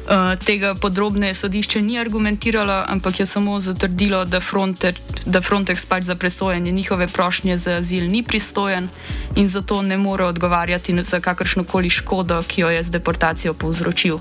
Uh, 0.07 0.39
tega 0.45 0.75
podrobneje 0.75 1.35
sodišče 1.35 1.83
ni 1.83 1.99
argumentiralo, 1.99 2.85
ampak 2.87 3.21
je 3.21 3.27
samo 3.27 3.61
zatrdilo, 3.61 4.25
da, 4.25 4.41
Fronte, 4.41 4.93
da 5.27 5.41
Frontex 5.41 5.87
pač 5.87 6.05
za 6.05 6.15
presojanje 6.15 6.73
njihove 6.73 7.07
prošnje 7.07 7.59
za 7.59 7.73
azil 7.73 8.07
ni 8.07 8.23
pristojen 8.23 8.89
in 9.35 9.49
zato 9.49 9.83
ne 9.83 9.99
more 9.99 10.25
odgovarjati 10.25 11.03
za 11.03 11.21
kakršno 11.21 11.65
koli 11.65 11.91
škodo, 11.91 12.43
ki 12.43 12.61
jo 12.61 12.71
je 12.71 12.83
z 12.83 12.91
deportacijo 12.91 13.55
povzročil. 13.55 14.19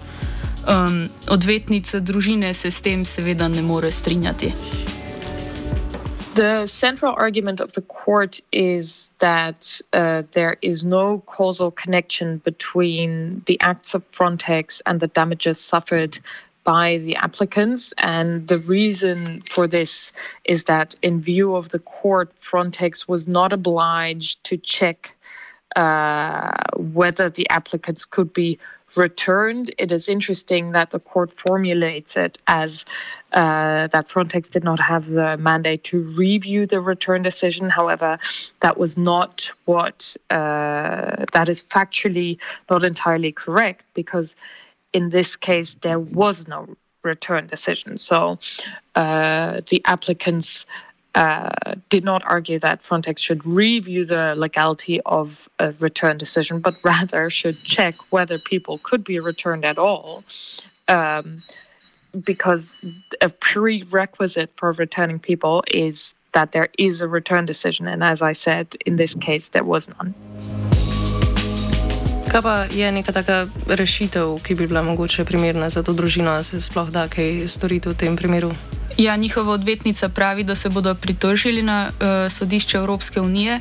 Um, 0.65 1.09
odvetnica 1.29 1.99
družine 1.99 2.53
se 2.53 2.71
s 2.71 2.81
tem 2.81 3.05
seveda 3.05 3.47
ne 3.47 3.61
more 3.61 3.91
strinjati. 3.91 4.51
The 6.35 6.67
central 6.67 7.15
argument 7.15 7.61
of 7.61 7.75
the 7.75 7.81
court 7.81 8.41
is 8.51 9.09
that 9.19 9.79
uh, 9.93 10.23
there 10.33 10.57
is 10.61 10.83
no 10.83 11.19
causal 11.27 11.71
connection 11.71 12.39
between 12.39 13.41
the 13.45 13.57
acts 13.61 13.93
of 13.95 14.05
Frontex 14.05 14.81
and 14.85 14.99
the 14.99 15.07
damages 15.07 15.61
suffered 15.61 16.19
by 16.65 16.97
the 16.97 17.15
applicants. 17.15 17.93
And 17.99 18.49
the 18.49 18.57
reason 18.57 19.39
for 19.49 19.65
this 19.65 20.11
is 20.43 20.65
that, 20.65 20.93
in 21.01 21.21
view 21.21 21.55
of 21.55 21.69
the 21.69 21.79
court, 21.79 22.33
Frontex 22.33 23.07
was 23.07 23.29
not 23.29 23.53
obliged 23.53 24.43
to 24.43 24.57
check 24.57 25.15
uh, 25.77 26.51
whether 26.75 27.29
the 27.29 27.49
applicants 27.49 28.03
could 28.03 28.33
be 28.33 28.59
returned. 28.97 29.73
It 29.77 29.91
is 29.91 30.07
interesting 30.07 30.71
that 30.71 30.91
the 30.91 30.99
court 30.99 31.31
formulates 31.31 32.17
it 32.17 32.37
as 32.47 32.85
uh, 33.33 33.87
that 33.87 34.07
Frontex 34.07 34.49
did 34.49 34.63
not 34.63 34.79
have 34.79 35.07
the 35.07 35.37
mandate 35.37 35.83
to 35.85 36.01
review 36.01 36.65
the 36.65 36.79
return 36.79 37.21
decision. 37.21 37.69
However, 37.69 38.17
that 38.61 38.77
was 38.77 38.97
not 38.97 39.51
what, 39.65 40.15
uh, 40.29 41.25
that 41.33 41.49
is 41.49 41.63
factually 41.63 42.39
not 42.69 42.83
entirely 42.83 43.31
correct 43.31 43.83
because 43.93 44.35
in 44.93 45.09
this 45.09 45.35
case 45.35 45.75
there 45.75 45.99
was 45.99 46.47
no 46.47 46.75
return 47.03 47.47
decision. 47.47 47.97
So 47.97 48.39
uh, 48.95 49.61
the 49.69 49.81
applicants 49.85 50.65
uh, 51.15 51.75
did 51.89 52.03
not 52.03 52.23
argue 52.25 52.59
that 52.59 52.81
Frontex 52.81 53.19
should 53.19 53.45
review 53.45 54.05
the 54.05 54.35
legality 54.35 55.01
of 55.05 55.49
a 55.59 55.71
return 55.79 56.17
decision, 56.17 56.59
but 56.59 56.75
rather 56.83 57.29
should 57.29 57.63
check 57.63 57.95
whether 58.11 58.37
people 58.37 58.79
could 58.83 59.03
be 59.03 59.19
returned 59.19 59.63
at 59.65 59.77
all. 59.77 60.23
Um, 60.87 61.41
because 62.23 62.75
a 63.21 63.29
prerequisite 63.29 64.51
for 64.55 64.71
returning 64.73 65.19
people 65.19 65.63
is 65.67 66.13
that 66.33 66.51
there 66.51 66.67
is 66.77 67.01
a 67.01 67.07
return 67.07 67.45
decision. 67.45 67.87
And 67.87 68.03
as 68.03 68.21
I 68.21 68.33
said, 68.33 68.75
in 68.85 68.95
this 68.95 69.15
case, 69.15 69.49
there 69.49 69.63
was 69.63 69.89
none. 69.89 70.13
Kaj 72.27 72.41
pa 72.43 72.67
je 72.67 72.91
neka 72.91 73.13
taka 73.15 73.47
rešitev, 73.67 74.43
ki 74.43 74.55
bi 74.55 74.67
bila 74.67 74.83
mogoče 74.83 75.23
primerna 75.25 75.69
za 75.69 75.83
to 75.83 75.93
družino, 75.93 76.35
da 76.35 76.43
se 76.43 76.59
sploh 76.59 76.91
da 76.91 77.07
kaj 77.07 77.47
storiti 77.47 77.89
v 77.89 77.95
tem 77.95 78.17
primeru? 78.19 78.51
Ja, 78.97 79.15
njihova 79.15 79.51
odvetnica 79.51 80.09
pravi, 80.09 80.43
da 80.43 80.55
se 80.55 80.69
bodo 80.69 80.95
pritožili 80.95 81.61
na 81.61 81.89
uh, 81.89 82.31
sodišče 82.31 82.77
Evropske 82.77 83.21
unije, 83.21 83.59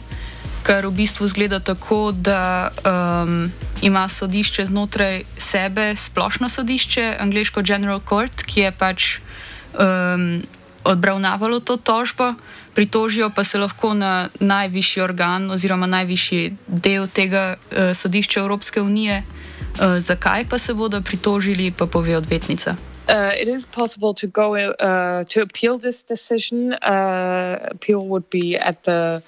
kar 0.63 0.87
v 0.87 0.91
bistvu 0.91 1.27
zgleda 1.29 1.61
tako, 1.61 2.13
da 2.13 2.71
um, 2.71 3.51
ima 3.83 4.09
sodišče 4.09 4.65
znotraj 4.65 5.23
sebe 5.39 5.97
splošno 5.97 6.49
sodišče, 6.49 7.17
angliško 7.19 7.63
General 7.63 8.01
Court, 8.09 8.43
ki 8.43 8.61
je 8.61 8.73
pač 8.73 9.19
um, 9.19 10.43
obravnavalo 10.85 11.61
to 11.61 11.77
tožbo, 11.77 12.35
pritožijo 12.75 13.31
pa 13.31 13.45
se 13.45 13.59
lahko 13.59 13.95
na 13.95 14.29
najvišji 14.41 15.03
organ 15.03 15.51
oziroma 15.51 15.87
najvišji 15.87 16.57
del 16.67 17.07
tega 17.07 17.57
uh, 17.57 17.93
sodišča 17.95 18.41
Evropske 18.41 18.81
unije. 18.81 19.23
Uh, 19.23 19.99
zakaj 19.99 20.45
pa 20.45 20.59
se 20.59 20.75
bodo 20.75 21.03
pritožili, 21.03 21.71
pa 21.71 21.87
pove 21.87 22.17
odvetnica. 22.17 22.94
Uh, 23.09 23.33
it 23.39 23.49
is 23.49 23.67
possible 23.67 24.15
to 24.15 24.27
go 24.27 24.55
uh, 24.55 25.25
to 25.25 25.43
appeal 25.43 25.79
this 25.79 26.03
decision. 26.05 26.73
Uh, 26.73 27.69
appeal 27.71 28.07
would 28.07 28.29
be 28.31 28.57
at 28.57 28.83
the 28.85 29.23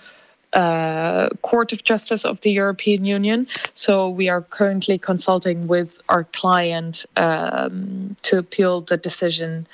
uh, 0.52 1.28
Court 1.42 1.72
of 1.72 1.84
Justice 1.84 2.24
of 2.24 2.40
the 2.40 2.50
European 2.50 3.04
Union. 3.04 3.46
So 3.74 4.08
we 4.08 4.28
are 4.30 4.40
currently 4.40 4.98
consulting 4.98 5.66
with 5.66 5.90
our 6.08 6.24
client 6.24 7.04
um, 7.16 8.16
to 8.22 8.38
appeal 8.38 8.80
the 8.80 8.96
decision 8.96 9.66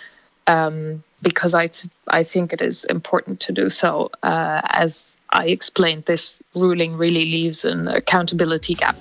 um, 0.47 1.05
because 1.23 1.55
I, 1.55 1.71
I 2.09 2.25
think 2.25 2.53
it 2.53 2.61
is 2.61 2.85
important 2.85 3.41
to 3.41 3.53
do 3.53 3.71
so. 3.71 4.11
Uh, 4.23 4.61
as 4.65 5.17
I 5.31 5.47
explained, 5.47 6.05
this 6.05 6.43
ruling 6.55 6.97
really 6.97 7.25
leaves 7.25 7.65
an 7.65 7.87
accountability 7.87 8.75
gap. 8.75 8.97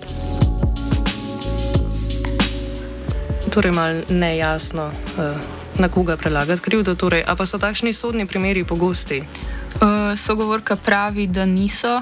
Torej, 3.52 3.72
malo 3.76 4.00
nejasno, 4.10 4.88
uh, 4.88 5.36
na 5.80 5.92
koga 5.92 6.16
prelagati 6.16 6.62
krivdo. 6.62 6.96
Torej, 6.96 7.28
a 7.28 7.36
pa 7.36 7.44
so 7.44 7.60
takšni 7.60 7.92
sodni 7.92 8.24
primeri 8.24 8.64
pogosti? 8.64 9.20
Uh, 9.20 10.16
sogovorka 10.16 10.80
pravi, 10.80 11.28
da 11.28 11.44
niso. 11.44 12.00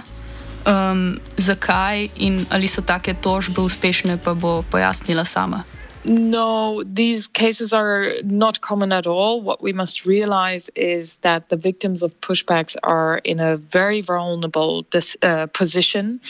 Um, 0.69 1.17
zakaj 1.41 2.05
in 2.21 2.45
ali 2.53 2.69
so 2.69 2.85
take 2.85 3.17
tožbe 3.17 3.65
uspešne, 3.65 4.21
pa 4.21 4.37
bo 4.37 4.61
pojasnila 4.69 5.25
sama. 5.25 5.65
No, 6.05 6.83
these 6.85 7.27
cases 7.27 7.73
are 7.73 8.21
not 8.23 8.61
common 8.61 8.93
at 8.93 9.07
all. 9.07 9.41
What 9.41 9.61
we 9.61 9.73
must 9.73 10.05
realize 10.05 10.69
is 10.75 11.17
that 11.25 11.49
the 11.49 11.57
victims 11.57 12.03
of 12.03 12.13
pushbacks 12.21 12.75
are 12.83 13.17
in 13.25 13.39
a 13.39 13.57
very 13.57 14.01
vulnerable 14.01 14.85
dis- 14.91 15.17
uh, 15.21 15.47
position. 15.47 16.21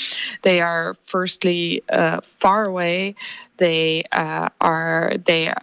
They 0.42 0.62
are, 0.62 0.96
firstly, 1.02 1.84
uh, 1.90 2.22
far 2.24 2.64
away. 2.64 3.16
They 3.60 4.04
uh, 4.12 4.50
are 4.62 5.14
they 5.26 5.54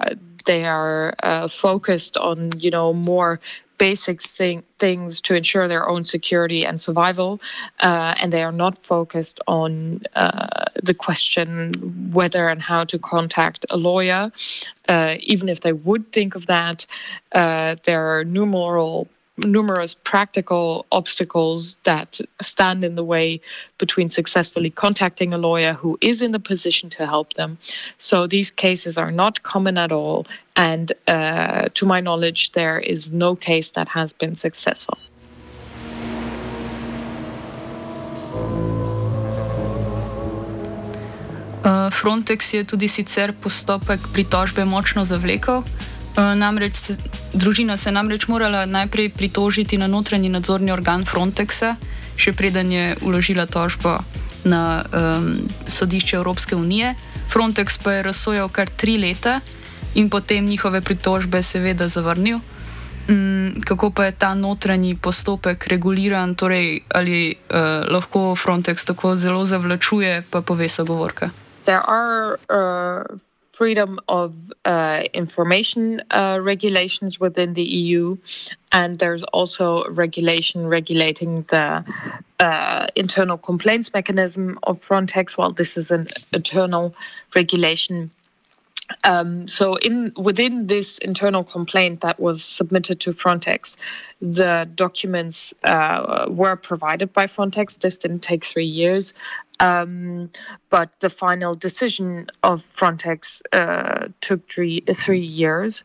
they 0.46 0.64
are 0.64 1.14
uh, 1.22 1.48
focused 1.48 2.16
on 2.18 2.52
you 2.58 2.70
know 2.70 2.92
more 2.94 3.40
basic 3.78 4.22
thing, 4.22 4.62
things 4.78 5.20
to 5.20 5.34
ensure 5.34 5.68
their 5.68 5.88
own 5.88 6.02
security 6.04 6.64
and 6.64 6.80
survival, 6.80 7.40
uh, 7.80 8.14
and 8.22 8.32
they 8.32 8.42
are 8.42 8.52
not 8.52 8.78
focused 8.78 9.40
on 9.46 10.02
uh, 10.14 10.64
the 10.82 10.94
question 10.94 12.10
whether 12.12 12.48
and 12.48 12.62
how 12.62 12.84
to 12.84 12.98
contact 12.98 13.66
a 13.70 13.76
lawyer. 13.76 14.32
Uh, 14.88 15.16
even 15.20 15.48
if 15.48 15.60
they 15.60 15.72
would 15.72 16.12
think 16.12 16.34
of 16.34 16.46
that, 16.46 16.86
uh, 17.32 17.76
there 17.84 18.18
are 18.18 18.24
numerous 18.24 19.06
numerous 19.38 19.95
practical 19.95 20.87
obstacles 20.90 21.76
that 21.85 22.21
stand 22.40 22.85
in 22.85 22.95
the 22.95 23.05
way 23.05 23.40
between 23.78 24.09
successfully 24.09 24.71
contacting 24.71 25.33
a 25.33 25.38
lawyer 25.38 25.73
who 25.73 25.99
is 26.00 26.23
in 26.23 26.33
the 26.33 26.40
position 26.40 26.88
to 26.90 27.07
help 27.07 27.35
them. 27.35 27.59
So 27.99 28.26
these 28.26 28.50
cases 28.50 28.97
are 28.97 29.12
not 29.12 29.43
common 29.43 29.78
at 29.78 29.93
all. 29.93 30.26
And 30.55 30.93
uh, 31.07 31.69
to 31.75 31.87
my 31.87 32.00
knowledge, 32.00 32.52
there 32.52 32.78
is 32.78 33.12
no 33.12 33.37
case 33.37 33.71
that 33.73 33.88
has 33.88 34.12
been 34.12 34.37
successful. 34.37 34.99
Uh, 41.66 41.90
Frontex 41.90 42.55
je 42.55 42.64
tudi 42.64 42.88
sicer 42.88 43.33
postopek 43.33 44.00
pritožbe 44.12 44.64
močno 44.64 45.05
zavlekel. 45.05 45.64
Uh, 46.16 46.32
namreč 46.32 46.75
se, 46.75 46.96
družina 47.32 47.76
se 47.76 47.88
je 47.88 47.92
namreč 47.92 48.28
morala 48.28 48.64
najprej 48.66 49.11
pritožiti 49.12 49.76
na 49.76 49.87
notranji 49.87 50.28
nadzorni 50.32 50.73
organ 50.73 51.04
Frontexa, 51.04 51.75
še 52.16 52.32
preden 52.32 52.73
je 52.73 52.96
uložila 53.04 53.44
tožbo 53.44 53.99
na 54.49 54.80
um, 54.80 55.37
sodišče 55.68 56.16
Evropske 56.16 56.56
unije. 56.56 56.94
Frontex 57.28 57.76
pa 57.82 57.92
je 57.92 58.02
razsojal 58.02 58.49
kar 58.49 58.70
tri 58.73 58.96
leta 58.96 59.40
in 59.94 60.08
potem 60.11 60.46
njihove 60.46 60.80
pritožbe 60.80 61.42
seveda 61.42 61.88
zavrnil. 61.88 62.40
Um, 63.08 63.52
kako 63.61 63.90
pa 63.90 64.08
je 64.08 64.12
ta 64.12 64.35
notranji 64.35 64.96
postopek 64.96 65.68
reguliran, 65.68 66.35
torej 66.35 66.80
ali 66.94 67.37
uh, 67.37 67.85
lahko 67.92 68.32
Frontex 68.35 68.88
tako 68.88 69.16
zelo 69.16 69.44
zavlačuje, 69.44 70.23
pa 70.30 70.40
pove 70.40 70.68
sogovorka. 70.68 71.30
There 71.64 71.85
are 71.85 72.40
uh, 72.49 73.04
freedom 73.56 73.98
of 74.07 74.52
uh, 74.66 75.02
information 75.14 76.02
uh, 76.11 76.38
regulations 76.42 77.18
within 77.18 77.54
the 77.54 77.62
EU, 77.62 78.16
and 78.70 78.98
there's 78.98 79.22
also 79.24 79.88
regulation 79.88 80.66
regulating 80.66 81.42
the 81.48 81.83
uh, 82.38 82.87
internal 82.94 83.38
complaints 83.38 83.94
mechanism 83.94 84.59
of 84.62 84.76
Frontex. 84.76 85.38
Well, 85.38 85.52
this 85.52 85.78
is 85.78 85.90
an 85.90 86.07
internal 86.35 86.94
regulation. 87.35 88.11
Um, 89.05 89.49
so, 89.49 89.77
in 89.77 90.12
within 90.16 90.66
this 90.66 90.99
internal 90.99 91.44
complaint 91.44 92.01
that 92.03 92.20
was 92.20 92.44
submitted 92.44 93.01
to 93.01 93.12
Frontex, 93.12 93.77
the 94.20 94.68
documents 94.75 95.55
uh, 95.64 96.27
were 96.29 96.57
provided 96.57 97.12
by 97.12 97.27
Frontex. 97.27 97.81
This 97.81 97.99
didn't 97.99 98.20
take 98.20 98.44
three 98.44 98.66
years, 98.66 99.12
um, 99.61 100.31
but 100.70 100.90
the 101.01 101.11
final 101.11 101.55
decision 101.55 102.29
of 102.42 102.62
Frontex 102.62 103.42
uh, 103.53 104.09
took 104.20 104.49
three 104.51 104.83
three 104.92 105.20
years. 105.20 105.85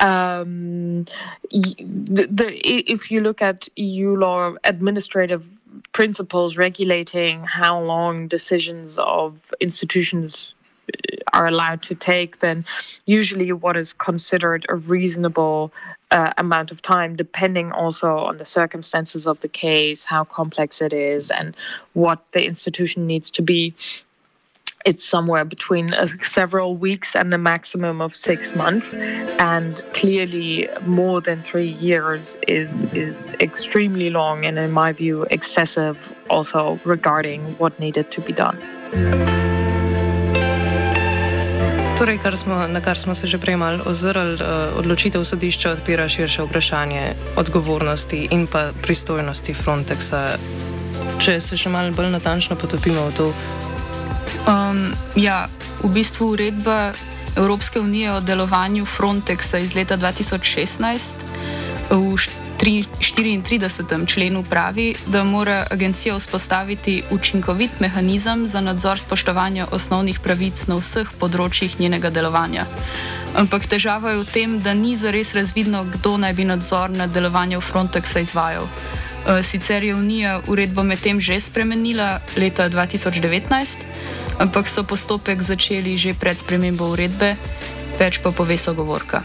Um, 0.00 1.04
the, 1.50 2.26
the, 2.30 2.90
if 2.90 3.10
you 3.10 3.20
look 3.20 3.42
at 3.42 3.68
EU 3.76 4.16
law, 4.16 4.54
administrative 4.64 5.50
principles 5.92 6.56
regulating 6.56 7.44
how 7.44 7.78
long 7.80 8.26
decisions 8.26 8.98
of 8.98 9.50
institutions 9.60 10.54
are 11.40 11.46
allowed 11.46 11.80
to 11.80 11.94
take, 11.94 12.40
then 12.40 12.64
usually 13.06 13.50
what 13.50 13.74
is 13.74 13.94
considered 13.94 14.66
a 14.68 14.76
reasonable 14.76 15.72
uh, 16.10 16.32
amount 16.36 16.70
of 16.70 16.82
time, 16.82 17.16
depending 17.16 17.72
also 17.72 18.18
on 18.18 18.36
the 18.36 18.44
circumstances 18.44 19.26
of 19.26 19.40
the 19.40 19.48
case, 19.48 20.04
how 20.04 20.22
complex 20.22 20.82
it 20.82 20.92
is, 20.92 21.30
and 21.30 21.56
what 21.94 22.18
the 22.32 22.44
institution 22.44 23.06
needs 23.06 23.30
to 23.30 23.42
be. 23.42 23.74
It's 24.84 25.04
somewhere 25.04 25.46
between 25.46 25.94
uh, 25.94 26.08
several 26.20 26.76
weeks 26.76 27.16
and 27.16 27.32
a 27.32 27.38
maximum 27.38 28.02
of 28.02 28.14
six 28.14 28.54
months, 28.54 28.92
and 29.38 29.82
clearly 29.94 30.68
more 30.84 31.20
than 31.22 31.40
three 31.40 31.72
years 31.90 32.36
is 32.48 32.84
is 32.92 33.34
extremely 33.40 34.10
long, 34.10 34.44
and 34.44 34.58
in 34.58 34.72
my 34.72 34.92
view, 34.92 35.26
excessive. 35.30 36.12
Also 36.28 36.78
regarding 36.84 37.40
what 37.58 37.72
needed 37.80 38.06
to 38.12 38.20
be 38.20 38.32
done. 38.32 38.56
Torej, 42.00 42.18
kar 42.18 42.36
smo, 42.36 42.66
na 42.66 42.80
kar 42.80 42.98
smo 42.98 43.14
se 43.14 43.26
že 43.26 43.36
prej 43.38 43.60
malo 43.60 43.84
ozrli, 43.84 44.40
uh, 44.40 44.72
odločitev 44.80 45.20
sodišča 45.20 45.70
odpira 45.70 46.08
širše 46.08 46.42
vprašanje 46.48 47.36
odgovornosti 47.36 48.28
in 48.30 48.46
pa 48.48 48.72
pristojnosti 48.82 49.52
Frontexa. 49.52 50.40
Če 51.20 51.36
se 51.44 51.60
še 51.60 51.68
malo 51.68 51.92
bolj 51.92 52.08
natančno 52.16 52.56
potopimo 52.56 53.04
v 53.04 53.12
to. 53.12 53.26
Um, 54.48 54.96
ja, 55.12 55.52
v 55.84 55.92
bistvu 55.92 56.32
uredba 56.32 56.96
Evropske 57.36 57.80
unije 57.84 58.16
o 58.16 58.24
delovanju 58.24 58.88
Frontexa 58.88 59.60
iz 59.60 59.76
leta 59.76 60.00
2016 60.00 61.20
v 61.92 62.16
34. 62.60 64.06
členu 64.06 64.42
pravi, 64.42 64.94
da 65.06 65.24
mora 65.24 65.66
agencija 65.70 66.16
vzpostaviti 66.16 67.02
učinkovit 67.10 67.70
mehanizem 67.80 68.46
za 68.46 68.60
nadzor 68.60 69.00
spoštovanja 69.00 69.66
osnovnih 69.72 70.20
pravic 70.20 70.66
na 70.66 70.76
vseh 70.76 71.08
področjih 71.18 71.78
njenega 71.80 72.10
delovanja. 72.10 72.66
Ampak 73.32 73.64
težava 73.64 74.12
je 74.12 74.20
v 74.20 74.26
tem, 74.28 74.58
da 74.60 74.74
ni 74.74 74.92
zares 74.96 75.32
razvidno, 75.34 75.86
kdo 75.88 76.18
naj 76.20 76.36
bi 76.36 76.44
nadzor 76.44 76.92
nad 76.92 77.14
delovanjem 77.16 77.64
Frontexa 77.64 78.20
izvajal. 78.20 78.68
E, 78.68 79.42
sicer 79.42 79.84
je 79.84 79.96
Unija 79.96 80.42
uredbo 80.46 80.84
medtem 80.84 81.20
že 81.20 81.40
spremenila 81.40 82.20
leta 82.36 82.68
2019, 82.68 83.88
ampak 84.38 84.68
so 84.68 84.84
postopek 84.84 85.40
začeli 85.40 85.96
že 85.96 86.12
pred 86.12 86.36
spremembo 86.36 86.92
uredbe, 86.92 87.36
več 87.96 88.20
pa 88.20 88.36
pove 88.36 88.60
sogovorka. 88.60 89.24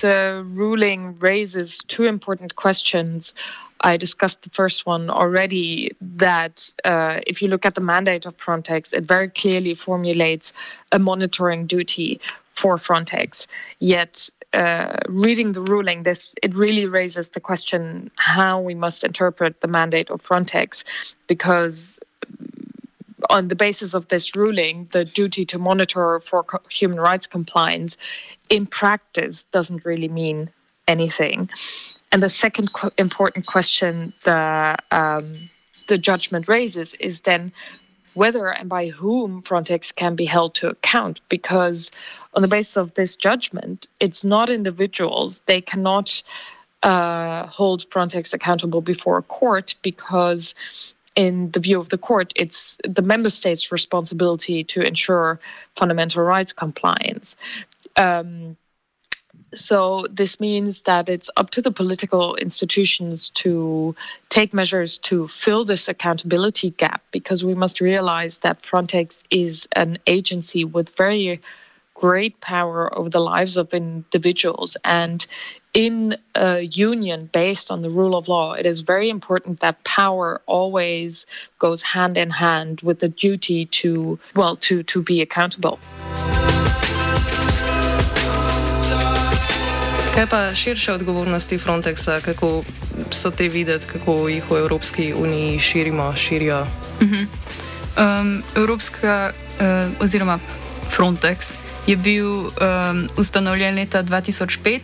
This 0.00 0.14
uh, 0.14 0.42
ruling 0.46 1.18
raises 1.18 1.78
two 1.88 2.04
important 2.04 2.56
questions. 2.56 3.34
I 3.82 3.96
discussed 3.96 4.42
the 4.42 4.50
first 4.50 4.86
one 4.86 5.10
already 5.10 5.92
that 6.00 6.70
uh, 6.84 7.20
if 7.26 7.42
you 7.42 7.48
look 7.48 7.66
at 7.66 7.74
the 7.74 7.80
mandate 7.80 8.26
of 8.26 8.36
Frontex, 8.36 8.92
it 8.92 9.04
very 9.04 9.28
clearly 9.28 9.74
formulates 9.74 10.52
a 10.92 10.98
monitoring 10.98 11.66
duty 11.66 12.20
for 12.50 12.76
Frontex. 12.76 13.46
Yet, 13.80 14.30
uh, 14.54 14.96
reading 15.08 15.52
the 15.52 15.60
ruling, 15.60 16.04
this 16.04 16.34
it 16.42 16.54
really 16.54 16.86
raises 16.86 17.30
the 17.30 17.40
question 17.40 18.10
how 18.16 18.60
we 18.60 18.74
must 18.74 19.04
interpret 19.04 19.60
the 19.60 19.68
mandate 19.68 20.10
of 20.10 20.22
Frontex, 20.22 20.84
because 21.26 22.00
on 23.30 23.48
the 23.48 23.54
basis 23.54 23.94
of 23.94 24.08
this 24.08 24.36
ruling, 24.36 24.88
the 24.92 25.04
duty 25.04 25.44
to 25.46 25.58
monitor 25.58 26.20
for 26.20 26.42
co- 26.44 26.60
human 26.70 27.00
rights 27.00 27.26
compliance 27.26 27.96
in 28.50 28.66
practice 28.66 29.44
doesn't 29.44 29.84
really 29.84 30.08
mean 30.08 30.50
anything. 30.86 31.50
And 32.12 32.22
the 32.22 32.30
second 32.30 32.72
qu- 32.72 32.92
important 32.98 33.46
question 33.46 34.12
the 34.24 34.76
um, 34.90 35.22
the 35.88 35.98
judgment 35.98 36.48
raises 36.48 36.94
is 36.94 37.22
then 37.22 37.52
whether 38.14 38.48
and 38.48 38.68
by 38.68 38.88
whom 38.88 39.42
Frontex 39.42 39.94
can 39.94 40.16
be 40.16 40.24
held 40.24 40.54
to 40.54 40.68
account 40.68 41.20
because 41.28 41.90
on 42.34 42.42
the 42.42 42.48
basis 42.48 42.76
of 42.76 42.94
this 42.94 43.14
judgment, 43.14 43.88
it's 44.00 44.24
not 44.24 44.48
individuals. 44.48 45.40
They 45.40 45.60
cannot 45.60 46.22
uh, 46.82 47.46
hold 47.46 47.88
Frontex 47.90 48.32
accountable 48.32 48.80
before 48.80 49.18
a 49.18 49.22
court 49.22 49.74
because, 49.82 50.54
in 51.16 51.50
the 51.50 51.60
view 51.60 51.80
of 51.80 51.88
the 51.88 51.98
court, 51.98 52.32
it's 52.36 52.78
the 52.84 53.02
member 53.02 53.30
state's 53.30 53.72
responsibility 53.72 54.62
to 54.64 54.82
ensure 54.82 55.40
fundamental 55.74 56.22
rights 56.22 56.52
compliance. 56.52 57.36
Um, 57.96 58.56
so 59.54 60.06
this 60.10 60.38
means 60.38 60.82
that 60.82 61.08
it's 61.08 61.30
up 61.36 61.50
to 61.50 61.62
the 61.62 61.70
political 61.70 62.36
institutions 62.36 63.30
to 63.30 63.94
take 64.28 64.52
measures 64.52 64.98
to 64.98 65.28
fill 65.28 65.64
this 65.64 65.88
accountability 65.88 66.70
gap 66.70 67.02
because 67.10 67.44
we 67.44 67.54
must 67.54 67.80
realize 67.80 68.38
that 68.38 68.60
Frontex 68.60 69.22
is 69.30 69.66
an 69.74 69.98
agency 70.06 70.64
with 70.64 70.94
very 70.96 71.40
great 72.00 72.40
power 72.40 72.96
over 72.98 73.08
the 73.08 73.20
lives 73.20 73.56
of 73.56 73.72
individuals 73.72 74.76
and 74.84 75.26
in 75.72 76.16
a 76.34 76.60
union 76.62 77.28
based 77.32 77.70
on 77.70 77.82
the 77.82 77.90
rule 77.90 78.14
of 78.16 78.28
law 78.28 78.52
it 78.52 78.66
is 78.66 78.80
very 78.80 79.08
important 79.08 79.60
that 79.60 79.82
power 79.84 80.40
always 80.46 81.26
goes 81.58 81.82
hand 81.82 82.16
in 82.16 82.30
hand 82.30 82.80
with 82.82 82.98
the 83.00 83.08
duty 83.08 83.66
to 83.66 84.18
well 84.34 84.56
to 84.56 84.82
to 84.82 85.02
be 85.02 85.22
accountable 85.22 85.78
Kaj 90.16 90.26
pa 90.32 90.54
širše 90.54 90.92
odgovornosti 90.92 91.58
Frontexa, 91.58 92.20
kako 92.24 92.64
so 93.10 93.30
te 93.30 93.48
videti, 93.48 93.86
kako 93.86 94.28
jih 94.28 94.50
v 94.50 94.56
Evropski 94.58 95.14
uniji 95.14 95.58
širimo, 95.60 96.16
širijo? 96.16 96.60
Uh 96.62 97.08
-huh. 97.08 97.26
um, 98.00 98.42
Evropska 98.56 99.32
uh, 99.60 100.02
oziroma 100.02 100.38
Frontex 100.96 101.52
je 101.86 101.96
bil 101.96 102.28
um, 102.30 102.50
ustanovljen 103.16 103.74
leta 103.74 104.02
2005 104.02 104.80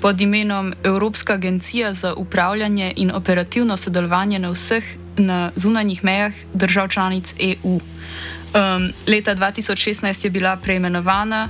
pod 0.00 0.20
imenom 0.20 0.74
Evropska 0.84 1.32
agencija 1.32 1.92
za 1.92 2.14
upravljanje 2.14 2.92
in 2.96 3.10
operativno 3.10 3.76
sodelovanje 3.76 4.38
na 4.38 4.50
vseh 4.50 4.84
na 5.16 5.50
zunanjih 5.56 6.04
mejah 6.04 6.32
držav 6.54 6.88
članic 6.88 7.34
EU. 7.38 7.74
Um, 7.74 8.92
leta 9.06 9.34
2016 9.34 10.24
je 10.24 10.30
bila 10.30 10.56
preimenovana. 10.56 11.48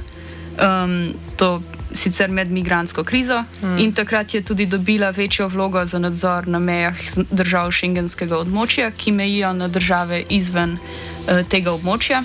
Um, 0.84 1.14
to 1.36 1.60
sicer 1.92 2.30
med 2.30 2.50
migransko 2.50 3.04
krizo 3.04 3.44
mm. 3.62 3.78
in 3.78 3.92
takrat 3.92 4.34
je 4.34 4.42
tudi 4.42 4.66
dobila 4.66 5.10
večjo 5.10 5.48
vlogo 5.48 5.86
za 5.86 5.98
nadzor 5.98 6.48
na 6.48 6.58
mejah 6.58 6.94
držav 7.30 7.70
šengenskega 7.70 8.36
območja, 8.38 8.90
ki 8.90 9.12
mejijo 9.12 9.52
na 9.52 9.68
države 9.68 10.24
izven 10.28 10.72
uh, 10.72 11.48
tega 11.48 11.70
območja. 11.70 12.22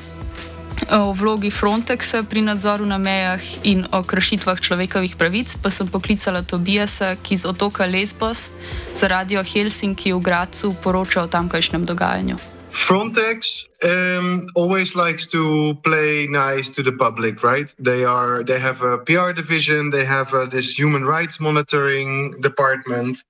O 0.92 1.16
vlogi 1.16 1.48
Frontexa 1.48 2.28
pri 2.28 2.44
nadzoru 2.44 2.84
na 2.84 3.00
mejah 3.00 3.40
in 3.64 3.88
o 3.96 4.04
kršitvah 4.04 4.60
človekovih 4.60 5.16
pravic 5.16 5.56
pa 5.64 5.72
sem 5.72 5.88
poklicala 5.88 6.44
Tobiasa, 6.44 7.16
ki 7.16 7.40
z 7.40 7.48
otoka 7.48 7.88
Lesbos 7.88 8.52
za 8.92 9.08
radio 9.08 9.40
Helsinki 9.40 10.12
v 10.12 10.20
Gracu 10.20 10.76
poroča 10.84 11.24
o 11.24 11.32
tamkajšnjem 11.32 11.88
dogajanju. 11.88 12.38
Frontex 12.74 13.70
um, 13.86 14.50
always 14.58 14.98
likes 14.98 15.28
to 15.28 15.78
play 15.86 16.28
nice 16.28 16.74
to 16.74 16.82
the 16.84 16.92
public, 16.92 17.44
right? 17.46 17.70
They 17.78 18.04
are 18.04 18.44
they 18.44 18.60
have 18.60 18.82
a 18.82 18.98
PR 18.98 19.32
division, 19.32 19.94
they 19.94 20.04
have 20.04 20.34
uh, 20.34 20.50
this 20.50 20.74
human 20.74 21.06
rights 21.06 21.40
monitoring 21.40 22.36
department, 22.42 23.24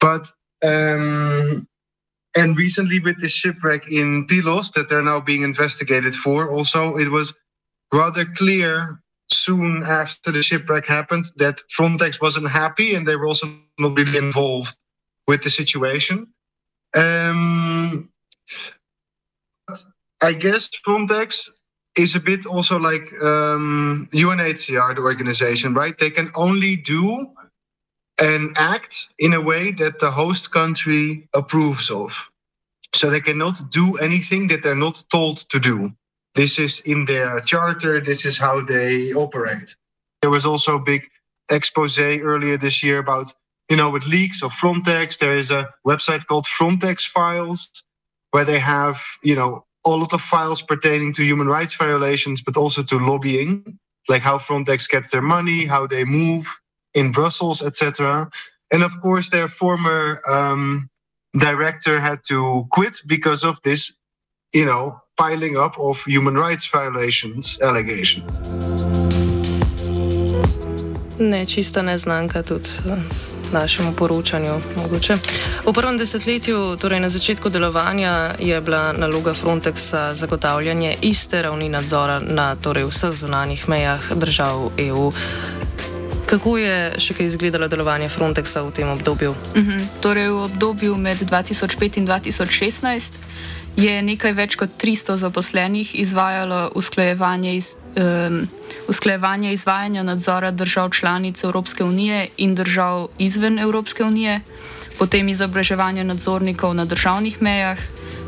but 0.00 0.30
um, 0.62 1.66
and 2.36 2.56
recently 2.56 3.00
with 3.00 3.20
this 3.20 3.32
shipwreck 3.32 3.90
in 3.90 4.26
Pilos 4.26 4.72
that 4.72 4.88
they're 4.88 5.02
now 5.02 5.20
being 5.20 5.42
investigated 5.42 6.14
for, 6.14 6.50
also 6.50 6.96
it 6.96 7.10
was 7.10 7.34
rather 7.92 8.24
clear 8.24 9.00
soon 9.30 9.82
after 9.82 10.30
the 10.30 10.42
shipwreck 10.42 10.86
happened 10.86 11.26
that 11.36 11.60
Frontex 11.76 12.20
wasn't 12.20 12.48
happy 12.48 12.94
and 12.94 13.06
they 13.06 13.16
were 13.16 13.26
also 13.26 13.48
not 13.78 13.96
really 13.96 14.18
involved 14.18 14.76
with 15.26 15.42
the 15.42 15.50
situation. 15.50 16.26
Um, 16.94 18.10
I 20.22 20.32
guess 20.32 20.70
Frontex 20.86 21.50
is 21.96 22.14
a 22.14 22.20
bit 22.20 22.46
also 22.46 22.78
like 22.78 23.12
um, 23.22 24.08
UNHCR, 24.12 24.94
the 24.94 25.02
organization, 25.02 25.74
right? 25.74 25.96
They 25.98 26.10
can 26.10 26.30
only 26.34 26.76
do 26.76 27.26
and 28.20 28.56
act 28.56 29.08
in 29.18 29.32
a 29.32 29.40
way 29.40 29.72
that 29.72 29.98
the 30.00 30.10
host 30.10 30.52
country 30.52 31.28
approves 31.34 31.90
of. 31.90 32.30
So 32.94 33.10
they 33.10 33.20
cannot 33.20 33.60
do 33.70 33.96
anything 33.98 34.48
that 34.48 34.62
they're 34.62 34.74
not 34.74 35.04
told 35.10 35.38
to 35.50 35.60
do. 35.60 35.92
This 36.34 36.58
is 36.58 36.80
in 36.80 37.04
their 37.04 37.40
charter, 37.40 38.00
this 38.00 38.24
is 38.24 38.38
how 38.38 38.60
they 38.64 39.12
operate. 39.12 39.74
There 40.22 40.30
was 40.30 40.46
also 40.46 40.76
a 40.76 40.80
big 40.80 41.08
expose 41.50 41.98
earlier 41.98 42.56
this 42.56 42.82
year 42.82 42.98
about, 42.98 43.32
you 43.68 43.76
know, 43.76 43.90
with 43.90 44.06
leaks 44.06 44.42
of 44.42 44.52
Frontex. 44.52 45.18
There 45.18 45.36
is 45.36 45.50
a 45.50 45.68
website 45.86 46.26
called 46.26 46.46
Frontex 46.46 47.06
Files 47.06 47.84
where 48.30 48.44
they 48.44 48.58
have, 48.58 49.02
you 49.22 49.34
know, 49.34 49.64
a 49.86 49.90
lot 49.90 50.12
of 50.12 50.20
files 50.20 50.60
pertaining 50.60 51.12
to 51.14 51.24
human 51.24 51.48
rights 51.48 51.74
violations, 51.74 52.42
but 52.42 52.56
also 52.56 52.82
to 52.82 52.98
lobbying, 52.98 53.78
like 54.08 54.22
how 54.22 54.38
Frontex 54.38 54.88
gets 54.88 55.10
their 55.10 55.22
money, 55.22 55.64
how 55.64 55.86
they 55.86 56.04
move 56.04 56.48
in 56.98 57.12
Brussels, 57.12 57.62
etc. 57.62 58.28
And 58.72 58.82
of 58.82 58.92
course, 59.00 59.30
their 59.30 59.48
former 59.48 60.20
um, 60.28 60.90
director 61.38 62.00
had 62.00 62.18
to 62.28 62.66
quit 62.70 63.00
because 63.06 63.44
of 63.44 63.60
this, 63.62 63.96
you 64.52 64.66
know, 64.66 65.00
piling 65.16 65.56
up 65.56 65.78
of 65.78 66.02
human 66.04 66.34
rights 66.34 66.66
violations 66.66 67.58
allegations. 67.62 68.30
Ne, 71.18 71.46
čista 71.46 71.82
neznanka 71.82 72.42
tudi. 72.42 72.68
našemu 73.52 73.92
poročanju. 73.92 74.60
Mogoče. 74.76 75.16
V 75.66 75.72
prvem 75.72 75.98
desetletju, 75.98 76.76
torej 76.76 77.00
na 77.00 77.08
začetku 77.08 77.48
delovanja, 77.48 78.34
je 78.38 78.60
bila 78.60 78.92
naloga 78.92 79.34
Frontexa 79.34 80.14
zagotavljanje 80.14 80.96
iste 81.02 81.42
ravni 81.42 81.68
nadzora 81.68 82.20
na 82.20 82.56
torej 82.56 82.84
vseh 82.84 83.12
zunanjih 83.12 83.68
mejah 83.68 84.00
držav 84.12 84.70
EU. 84.78 85.12
Kako 86.28 86.58
je 86.60 87.00
še 87.00 87.14
kaj 87.16 87.26
izgledalo 87.26 87.70
delovanje 87.72 88.10
Frontexa 88.12 88.60
v 88.60 88.72
tem 88.76 88.88
obdobju? 88.88 89.30
Uh 89.32 89.56
mhm. 89.56 89.70
-huh. 89.70 89.86
torej, 90.00 90.28
v 90.28 90.44
obdobju 90.44 90.96
med 90.96 91.18
2005 91.18 91.98
in 91.98 92.06
2016 92.06 93.12
je 93.76 94.02
nekaj 94.02 94.32
več 94.32 94.56
kot 94.56 94.70
300 94.78 95.16
zaposlenih 95.16 95.94
izvajalo 95.94 96.70
usklajevanje, 96.74 97.56
iz, 97.56 97.76
um, 97.96 98.48
usklajevanje 98.88 99.52
izvajanja 99.52 100.02
nadzora 100.02 100.50
držav 100.50 100.90
članic 100.90 101.44
Evropske 101.44 101.84
unije 101.84 102.28
in 102.36 102.54
držav 102.54 103.08
izven 103.18 103.58
Evropske 103.58 104.04
unije, 104.04 104.40
potem 104.98 105.28
izobraževanje 105.28 106.04
nadzornikov 106.04 106.74
na 106.74 106.84
državnih 106.84 107.42
mejah, 107.42 107.78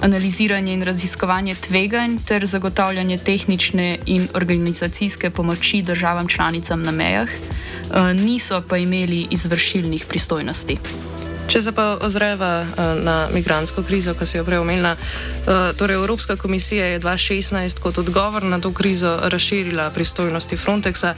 analiziranje 0.00 0.72
in 0.72 0.82
raziskovanje 0.82 1.54
tveganj 1.54 2.16
ter 2.26 2.46
zagotavljanje 2.46 3.18
tehnične 3.18 3.98
in 4.06 4.28
organizacijske 4.34 5.30
pomoči 5.30 5.82
državam 5.82 6.28
članicam 6.28 6.82
na 6.82 6.90
mejah, 6.90 7.28
uh, 7.28 8.22
niso 8.22 8.62
pa 8.68 8.76
imeli 8.76 9.26
izvršilnih 9.30 10.04
pristojnosti. 10.08 10.78
Če 11.50 11.60
se 11.60 11.72
pa 11.72 11.98
ozreva 12.02 12.62
uh, 12.62 13.04
na 13.04 13.28
migransko 13.34 13.82
krizo, 13.82 14.14
ki 14.14 14.26
se 14.26 14.38
je 14.38 14.44
prej 14.44 14.58
omenila, 14.58 14.92
uh, 14.94 15.76
torej 15.76 15.94
Evropska 15.94 16.36
komisija 16.36 16.86
je 16.86 17.00
2016 17.00 17.80
kot 17.80 17.98
odgovor 17.98 18.42
na 18.42 18.60
to 18.60 18.72
krizo 18.72 19.18
razširila 19.22 19.90
pristojnosti 19.90 20.56
Frontexa. 20.56 21.14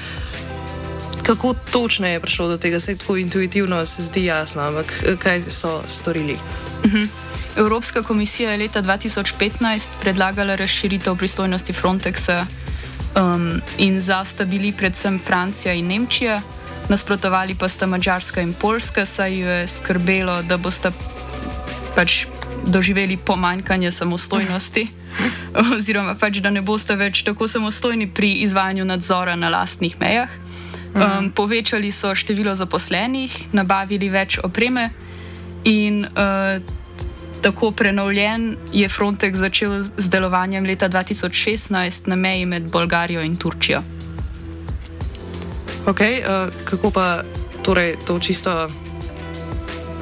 Kako 1.22 1.54
točno 1.72 2.08
je 2.08 2.20
prišlo 2.20 2.48
do 2.48 2.56
tega, 2.56 2.80
se 2.80 2.96
tako 2.96 3.16
intuitivno 3.16 3.84
se 3.86 4.02
zdi 4.02 4.24
jasno, 4.24 4.62
ampak 4.62 5.04
eh, 5.06 5.16
kaj 5.16 5.42
so 5.48 5.82
storili? 5.88 6.32
Uh 6.32 6.90
mhm. 6.90 6.96
-huh. 6.96 7.31
Evropska 7.56 8.02
komisija 8.02 8.50
je 8.50 8.56
leta 8.56 8.82
2015 8.82 9.88
predlagala 10.00 10.54
razširitev 10.54 11.16
pristojnosti 11.16 11.72
Frontexa 11.72 12.44
um, 13.16 13.60
in 13.78 14.00
za 14.00 14.24
sta 14.24 14.44
bili 14.44 14.72
predvsem 14.72 15.18
Francija 15.18 15.74
in 15.74 15.86
Nemčija 15.86 16.42
nasprotovali 16.88 17.54
pa 17.54 17.68
sta 17.68 17.86
Mačarska 17.86 18.40
in 18.40 18.52
Poljska, 18.52 19.06
saj 19.06 19.38
jo 19.38 19.48
je 19.48 19.68
skrbelo, 19.68 20.42
da 20.42 20.56
boste 20.56 20.90
pač 21.96 22.26
doživeli 22.66 23.16
pomanjkanje 23.16 23.90
samostojnosti, 23.90 24.86
oziroma 25.76 26.14
pač, 26.14 26.40
da 26.44 26.50
ne 26.50 26.62
boste 26.62 26.96
več 26.96 27.22
tako 27.24 27.48
samostojni 27.48 28.10
pri 28.10 28.32
izvajanju 28.46 28.84
nadzora 28.84 29.36
na 29.36 29.48
lastnih 29.48 29.96
mejah. 30.00 30.28
Um, 30.92 31.30
povečali 31.32 31.88
so 31.92 32.12
število 32.14 32.52
zaposlenih, 32.54 33.32
nabavili 33.56 34.10
več 34.12 34.36
opreme 34.44 34.90
in 35.64 36.04
uh, 36.04 36.60
tako 37.42 37.70
prenovljen 37.70 38.56
je 38.72 38.88
Frontex 38.88 39.34
začel 39.34 39.82
z 39.82 40.08
delovanjem 40.08 40.64
leta 40.64 40.88
2016 40.88 42.08
na 42.08 42.16
meji 42.16 42.46
med 42.46 42.70
Bolgarijo 42.70 43.22
in 43.22 43.36
Turčijo. 43.36 43.82
Okay, 45.86 46.22
uh, 46.22 46.48
eh, 46.48 46.50
kako 46.64 46.90
pa 46.90 47.22
torej 47.62 47.96
to 48.06 48.18
čisto 48.18 48.68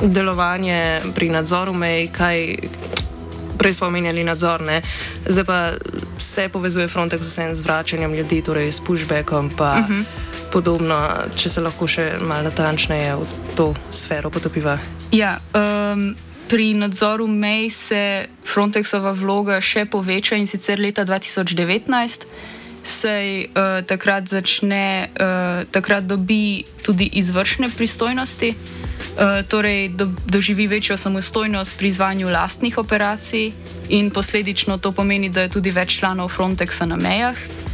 delovanje 0.02 1.00
pri 1.14 1.28
nadzoru 1.28 1.72
mej, 1.72 2.08
kaj, 2.12 2.56
Prej 3.60 3.72
smo 3.76 3.86
omenjali 3.86 4.24
nadzor, 4.24 4.62
ne? 4.64 4.82
zdaj 5.28 5.44
pa 5.44 5.72
se 6.18 6.48
povezuje 6.48 6.88
Frontex 6.88 7.20
vsem 7.20 7.54
z 7.54 7.62
vračanjem 7.62 8.14
ljudi, 8.14 8.42
torej 8.42 8.72
s 8.72 8.80
pushbackom 8.80 9.46
in 9.46 9.52
uh 9.52 9.88
-huh. 9.88 10.04
podobno. 10.52 11.08
Če 11.36 11.48
se 11.48 11.60
lahko 11.60 11.86
še 11.86 12.12
malo 12.20 12.42
natančneje 12.42 13.16
v 13.16 13.26
to 13.56 13.74
sfero 13.90 14.30
potopiva. 14.30 14.78
Ja, 15.12 15.38
um, 15.54 16.16
pri 16.50 16.74
nadzoru 16.74 17.30
mej 17.30 17.70
se 17.70 18.26
Frontexova 18.42 19.14
vloga 19.14 19.60
še 19.62 19.86
poveča 19.86 20.34
in 20.34 20.50
sicer 20.50 20.82
leta 20.82 21.06
2019 21.06 22.26
se 22.82 23.46
uh, 23.46 23.86
takrat 23.86 24.26
začne, 24.26 25.12
uh, 25.14 25.62
takrat 25.70 26.04
dobi 26.10 26.64
tudi 26.82 27.06
izvršne 27.20 27.70
pristojnosti, 27.76 28.50
uh, 28.50 29.46
torej 29.46 29.94
do, 29.94 30.10
doživi 30.26 30.66
večjo 30.66 30.96
samostojnost 30.96 31.78
pri 31.78 31.88
izvajanju 31.88 32.28
lastnih 32.32 32.78
operacij 32.78 33.52
in 33.88 34.10
posledično 34.10 34.78
to 34.78 34.92
pomeni, 34.92 35.28
da 35.28 35.46
je 35.46 35.54
tudi 35.54 35.70
več 35.70 36.00
članov 36.00 36.32
Frontexa 36.34 36.88
na 36.88 36.96
mejah. 36.96 37.69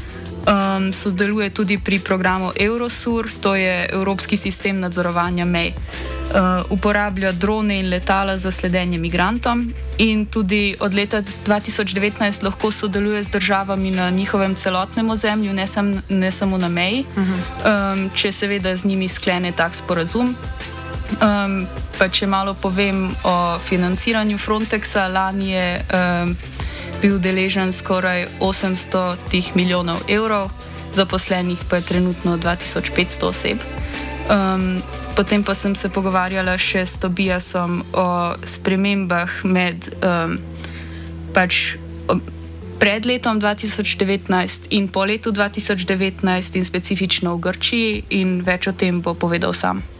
Um, 0.47 0.93
sodeluje 0.93 1.51
tudi 1.51 1.79
pri 1.79 1.99
programu 1.99 2.53
Eurosur, 2.55 3.27
to 3.41 3.55
je 3.55 3.89
Evropski 3.93 4.37
sistem 4.37 4.81
nadzorovanja 4.81 5.45
mej. 5.45 5.73
Uh, 5.75 6.63
uporablja 6.71 7.33
drone 7.33 7.81
in 7.81 7.91
letala 7.91 8.37
za 8.37 8.51
sledenje 8.51 8.99
migrantom, 8.99 9.73
in 9.99 10.27
tudi 10.27 10.77
od 10.81 10.95
leta 10.95 11.23
2019 11.47 12.45
lahko 12.45 12.71
sodeluje 12.71 13.23
z 13.23 13.31
državami 13.31 13.91
na 13.91 14.11
njihovem 14.11 14.55
celotnem 14.55 15.11
ozemlju, 15.11 15.53
ne, 15.53 15.67
sam, 15.67 16.03
ne 16.09 16.31
samo 16.31 16.59
na 16.59 16.69
meji, 16.69 17.05
uh 17.17 17.23
-huh. 17.25 17.93
um, 17.93 18.11
če 18.15 18.33
seveda 18.33 18.77
z 18.77 18.85
njimi 18.85 19.09
sklene 19.09 19.53
tak 19.53 19.75
sporazum. 19.75 20.37
Um, 21.23 21.67
pa 21.99 22.09
če 22.09 22.27
malo 22.27 22.55
povem 22.55 23.15
o 23.25 23.59
financiranju 23.59 24.39
Frontexa, 24.39 25.09
lani 25.09 25.51
je 25.51 25.85
um, 26.25 26.37
bil 27.03 27.19
deležen 27.19 27.73
skoraj 27.73 28.27
800 28.41 29.55
milijonov 29.55 30.03
evrov, 30.09 30.51
zaposlenih 30.93 31.59
pa 31.71 31.77
je 31.77 31.83
trenutno 31.83 32.37
2500 32.37 33.25
oseb. 33.25 33.59
Um, 34.27 34.83
potem 35.17 35.45
pa 35.45 35.55
sem 35.55 35.75
se 35.75 35.89
pogovarjala 35.89 36.59
še 36.59 36.87
s 36.87 36.99
Tobiasom 36.99 37.85
o 37.95 38.35
spremembah 38.45 39.31
med 39.45 39.89
um, 40.03 40.39
pač, 41.33 41.77
pred 42.79 43.07
letom 43.07 43.41
2019 43.41 44.69
in 44.71 44.89
po 44.89 45.05
letu 45.05 45.33
2019 45.33 46.57
in 46.57 46.65
specifično 46.65 47.37
v 47.37 47.41
Grčiji 47.41 47.93
in 48.21 48.43
več 48.45 48.69
o 48.69 48.73
tem 48.73 49.01
bo 49.01 49.15
povedal 49.15 49.57
sam. 49.57 49.96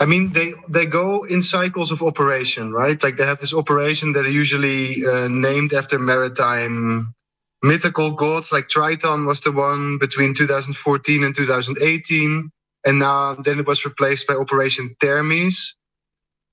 I 0.00 0.06
mean, 0.06 0.32
they, 0.32 0.52
they 0.68 0.86
go 0.86 1.24
in 1.24 1.40
cycles 1.42 1.92
of 1.92 2.02
operation, 2.02 2.72
right? 2.72 3.02
Like 3.02 3.16
they 3.16 3.26
have 3.26 3.40
this 3.40 3.54
operation 3.54 4.12
that 4.12 4.26
are 4.26 4.30
usually 4.30 5.04
uh, 5.06 5.28
named 5.28 5.72
after 5.72 5.98
maritime 5.98 7.14
mythical 7.62 8.10
gods. 8.12 8.52
Like 8.52 8.68
Triton 8.68 9.26
was 9.26 9.40
the 9.40 9.52
one 9.52 9.98
between 9.98 10.34
2014 10.34 11.24
and 11.24 11.34
2018 11.34 12.50
and 12.84 12.98
now 12.98 13.34
then 13.34 13.58
it 13.58 13.66
was 13.66 13.84
replaced 13.84 14.26
by 14.26 14.34
Operation 14.34 14.94
Thermes. 15.02 15.74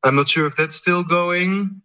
I'm 0.04 0.16
not 0.16 0.30
sure 0.30 0.48
if 0.48 0.56
that's 0.56 0.76
still 0.76 1.04
going, 1.04 1.82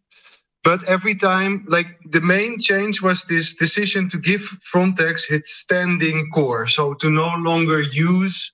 but 0.64 0.82
every 0.88 1.14
time, 1.14 1.64
like 1.68 1.98
the 2.04 2.20
main 2.20 2.58
change 2.58 3.02
was 3.02 3.24
this 3.24 3.56
decision 3.56 4.08
to 4.10 4.18
give 4.18 4.40
Frontex 4.72 5.30
its 5.30 5.50
standing 5.52 6.30
core, 6.32 6.66
so 6.66 6.94
to 6.94 7.10
no 7.10 7.34
longer 7.38 7.80
use 7.80 8.52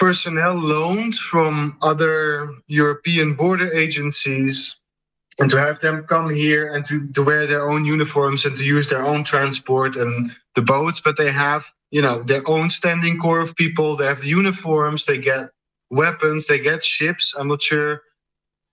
personnel 0.00 0.54
loaned 0.54 1.14
from 1.14 1.76
other 1.82 2.48
European 2.66 3.34
border 3.34 3.70
agencies 3.72 4.76
and 5.38 5.50
to 5.50 5.58
have 5.58 5.78
them 5.80 6.04
come 6.04 6.30
here 6.30 6.72
and 6.72 6.84
to, 6.86 7.06
to 7.12 7.22
wear 7.22 7.46
their 7.46 7.70
own 7.70 7.84
uniforms 7.84 8.44
and 8.46 8.56
to 8.56 8.64
use 8.64 8.88
their 8.88 9.04
own 9.04 9.22
transport 9.22 9.96
and 9.96 10.30
the 10.54 10.62
boats, 10.62 11.00
but 11.00 11.16
they 11.16 11.30
have 11.30 11.66
you 11.90 12.00
know 12.00 12.22
their 12.22 12.42
own 12.48 12.70
standing 12.70 13.18
core 13.18 13.40
of 13.40 13.54
people. 13.56 13.96
They 13.96 14.06
have 14.06 14.20
the 14.22 14.28
uniforms, 14.28 15.04
they 15.04 15.18
get 15.18 15.50
weapons, 15.90 16.46
they 16.46 16.58
get 16.58 16.82
ships. 16.82 17.34
I'm 17.38 17.48
not 17.48 17.62
sure 17.62 18.02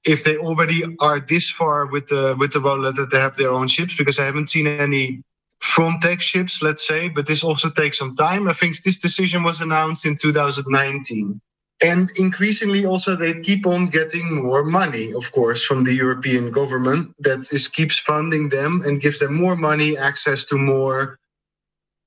if 0.05 0.23
they 0.23 0.37
already 0.37 0.83
are 1.01 1.19
this 1.19 1.49
far 1.49 1.87
with 1.87 2.07
the 2.07 2.35
with 2.39 2.53
the 2.53 2.59
rollout 2.59 2.95
that 2.95 3.11
they 3.11 3.19
have 3.19 3.35
their 3.35 3.51
own 3.51 3.67
ships 3.67 3.97
because 3.97 4.19
I 4.19 4.25
haven't 4.25 4.49
seen 4.49 4.67
any 4.67 5.23
Frontex 5.61 6.21
ships, 6.21 6.61
let's 6.61 6.87
say. 6.87 7.09
But 7.09 7.27
this 7.27 7.43
also 7.43 7.69
takes 7.69 7.97
some 7.97 8.15
time. 8.15 8.47
I 8.47 8.53
think 8.53 8.81
this 8.81 8.99
decision 8.99 9.43
was 9.43 9.61
announced 9.61 10.05
in 10.05 10.17
2019. 10.17 11.41
And 11.83 12.09
increasingly, 12.17 12.85
also, 12.85 13.15
they 13.15 13.39
keep 13.41 13.67
on 13.67 13.85
getting 13.85 14.43
more 14.43 14.63
money, 14.63 15.13
of 15.13 15.31
course, 15.31 15.63
from 15.63 15.83
the 15.83 15.93
European 15.93 16.49
government 16.49 17.13
that 17.19 17.53
is 17.53 17.67
keeps 17.67 17.99
funding 17.99 18.49
them 18.49 18.81
and 18.83 18.99
gives 18.99 19.19
them 19.19 19.35
more 19.35 19.55
money, 19.55 19.95
access 19.95 20.43
to 20.45 20.57
more 20.57 21.19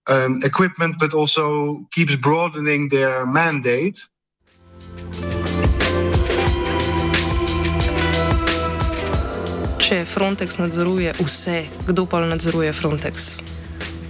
um, 0.09 0.41
equipment, 0.43 0.97
but 0.99 1.15
also 1.15 1.87
keeps 1.93 2.17
broadening 2.17 2.89
their 2.89 3.25
mandate. 3.27 4.09
Če 9.90 10.05
Frontex 10.07 10.61
nadzoruje 10.62 11.11
vse, 11.18 11.64
kdo 11.83 12.05
pa 12.07 12.20
nadzoruje 12.22 12.70
Frontex? 12.70 13.40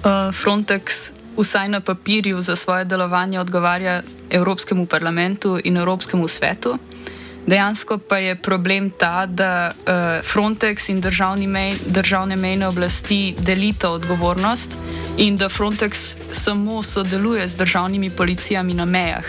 Uh, 0.04 0.28
Frontex 0.28 1.08
vsaj 1.40 1.72
na 1.72 1.80
papirju 1.80 2.36
za 2.44 2.52
svoje 2.56 2.84
delovanje 2.84 3.40
odgovarja 3.40 4.02
Evropskemu 4.30 4.84
parlamentu 4.86 5.56
in 5.64 5.80
Evropskemu 5.80 6.28
svetu. 6.28 6.76
Dejansko 7.46 7.96
pa 7.98 8.18
je 8.20 8.36
problem 8.36 8.90
ta, 8.90 9.24
da 9.26 9.72
uh, 9.72 10.20
Frontex 10.20 10.88
in 10.92 11.00
mej, 11.48 11.74
državne 11.86 12.36
mejne 12.36 12.68
oblasti 12.68 13.34
delita 13.38 13.90
odgovornost 13.90 14.76
in 15.16 15.36
da 15.36 15.48
Frontex 15.48 16.16
samo 16.32 16.82
sodeluje 16.82 17.48
z 17.48 17.56
državnimi 17.56 18.10
policijami 18.10 18.74
na 18.74 18.84
mejah. 18.84 19.24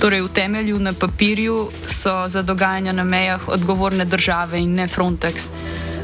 Torej, 0.00 0.20
v 0.20 0.32
temelju 0.32 0.78
na 0.78 0.92
papirju 0.92 1.68
so 1.86 2.24
za 2.28 2.42
dogajanja 2.42 2.92
na 2.92 3.04
mejah 3.04 3.48
odgovorne 3.48 4.04
države 4.04 4.60
in 4.60 4.74
ne 4.74 4.88
Frontex. 4.88 5.50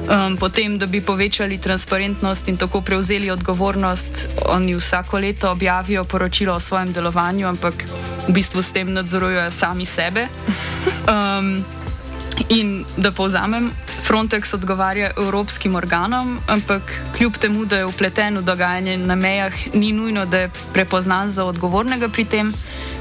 Um, 0.06 0.36
potem, 0.36 0.78
da 0.78 0.86
bi 0.86 1.00
povečali 1.00 1.58
transparentnost 1.58 2.48
in 2.48 2.56
tako 2.56 2.80
prevzeli 2.80 3.30
odgovornost, 3.30 4.28
oni 4.46 4.76
vsako 4.76 5.18
leto 5.18 5.50
objavijo 5.50 6.04
poročilo 6.04 6.54
o 6.54 6.60
svojem 6.60 6.92
delovanju, 6.92 7.48
ampak 7.48 7.74
v 8.28 8.32
bistvu 8.32 8.62
s 8.62 8.72
tem 8.72 8.92
nadzorujejo 8.92 9.50
sami 9.50 9.86
sebe. 9.86 10.28
Um, 11.06 11.64
in 12.48 12.84
da 12.96 13.12
povzamem, 13.12 13.70
Frontex 14.02 14.54
odgovarja 14.54 15.10
evropskim 15.16 15.74
organom, 15.74 16.38
ampak 16.46 16.82
kljub 17.16 17.36
temu, 17.38 17.64
da 17.64 17.76
je 17.76 17.86
upleten 17.86 18.38
v 18.38 18.42
dogajanje 18.42 18.98
na 18.98 19.14
mejah, 19.14 19.74
ni 19.74 19.92
nujno, 19.92 20.26
da 20.26 20.38
je 20.38 20.50
prepoznan 20.72 21.30
za 21.30 21.44
odgovornega 21.44 22.08
pri 22.08 22.24
tem, 22.24 22.52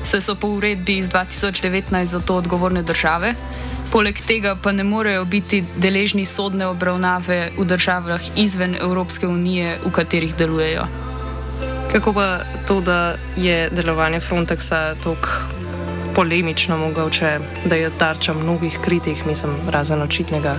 saj 0.04 0.22
so 0.22 0.36
po 0.36 0.48
uredbi 0.48 0.98
iz 0.98 1.10
2019 1.10 2.04
za 2.04 2.20
to 2.20 2.36
odgovorne 2.36 2.84
države. 2.84 3.34
Poleg 3.92 4.20
tega 4.28 4.56
pa 4.62 4.72
ne 4.72 4.84
morejo 4.84 5.26
biti 5.26 5.64
deležni 5.78 6.26
sodne 6.26 6.68
obravnave 6.68 7.52
v 7.58 7.66
državah 7.66 8.22
izven 8.36 8.76
Evropske 8.76 9.28
unije, 9.28 9.80
v 9.86 9.92
katerih 9.92 10.36
delujejo. 10.36 10.88
Kako 11.92 12.14
pa 12.14 12.40
to, 12.68 12.82
da 12.82 13.16
je 13.38 13.70
delovanje 13.72 14.20
Frontexa 14.20 14.96
tako 15.04 15.56
polemično, 16.16 16.78
mogoče, 16.78 17.40
da 17.66 17.76
je 17.76 17.90
tarča 17.98 18.34
mnogih 18.34 18.80
kritik, 18.84 19.26
mislim, 19.26 19.52
razen 19.70 20.02
očitnega? 20.02 20.58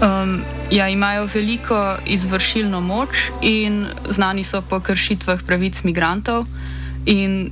Um, 0.00 0.42
ja, 0.70 0.88
imajo 0.88 1.28
veliko 1.34 1.96
izvršilno 2.06 2.80
moč 2.80 3.30
in 3.42 3.86
znani 4.08 4.42
so 4.42 4.62
po 4.62 4.80
kršitvah 4.80 5.42
pravic 5.46 5.82
migrantov. 5.84 6.44
In 7.06 7.50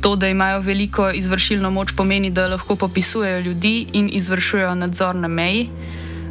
to, 0.00 0.16
da 0.16 0.28
imajo 0.28 0.60
veliko 0.60 1.10
izvršilno 1.10 1.70
moč, 1.70 1.92
pomeni, 1.96 2.30
da 2.30 2.48
lahko 2.48 2.76
popisujejo 2.76 3.40
ljudi 3.40 3.86
in 3.92 4.10
izvršujejo 4.12 4.74
nadzor 4.74 5.14
na 5.14 5.28
meji. 5.28 5.70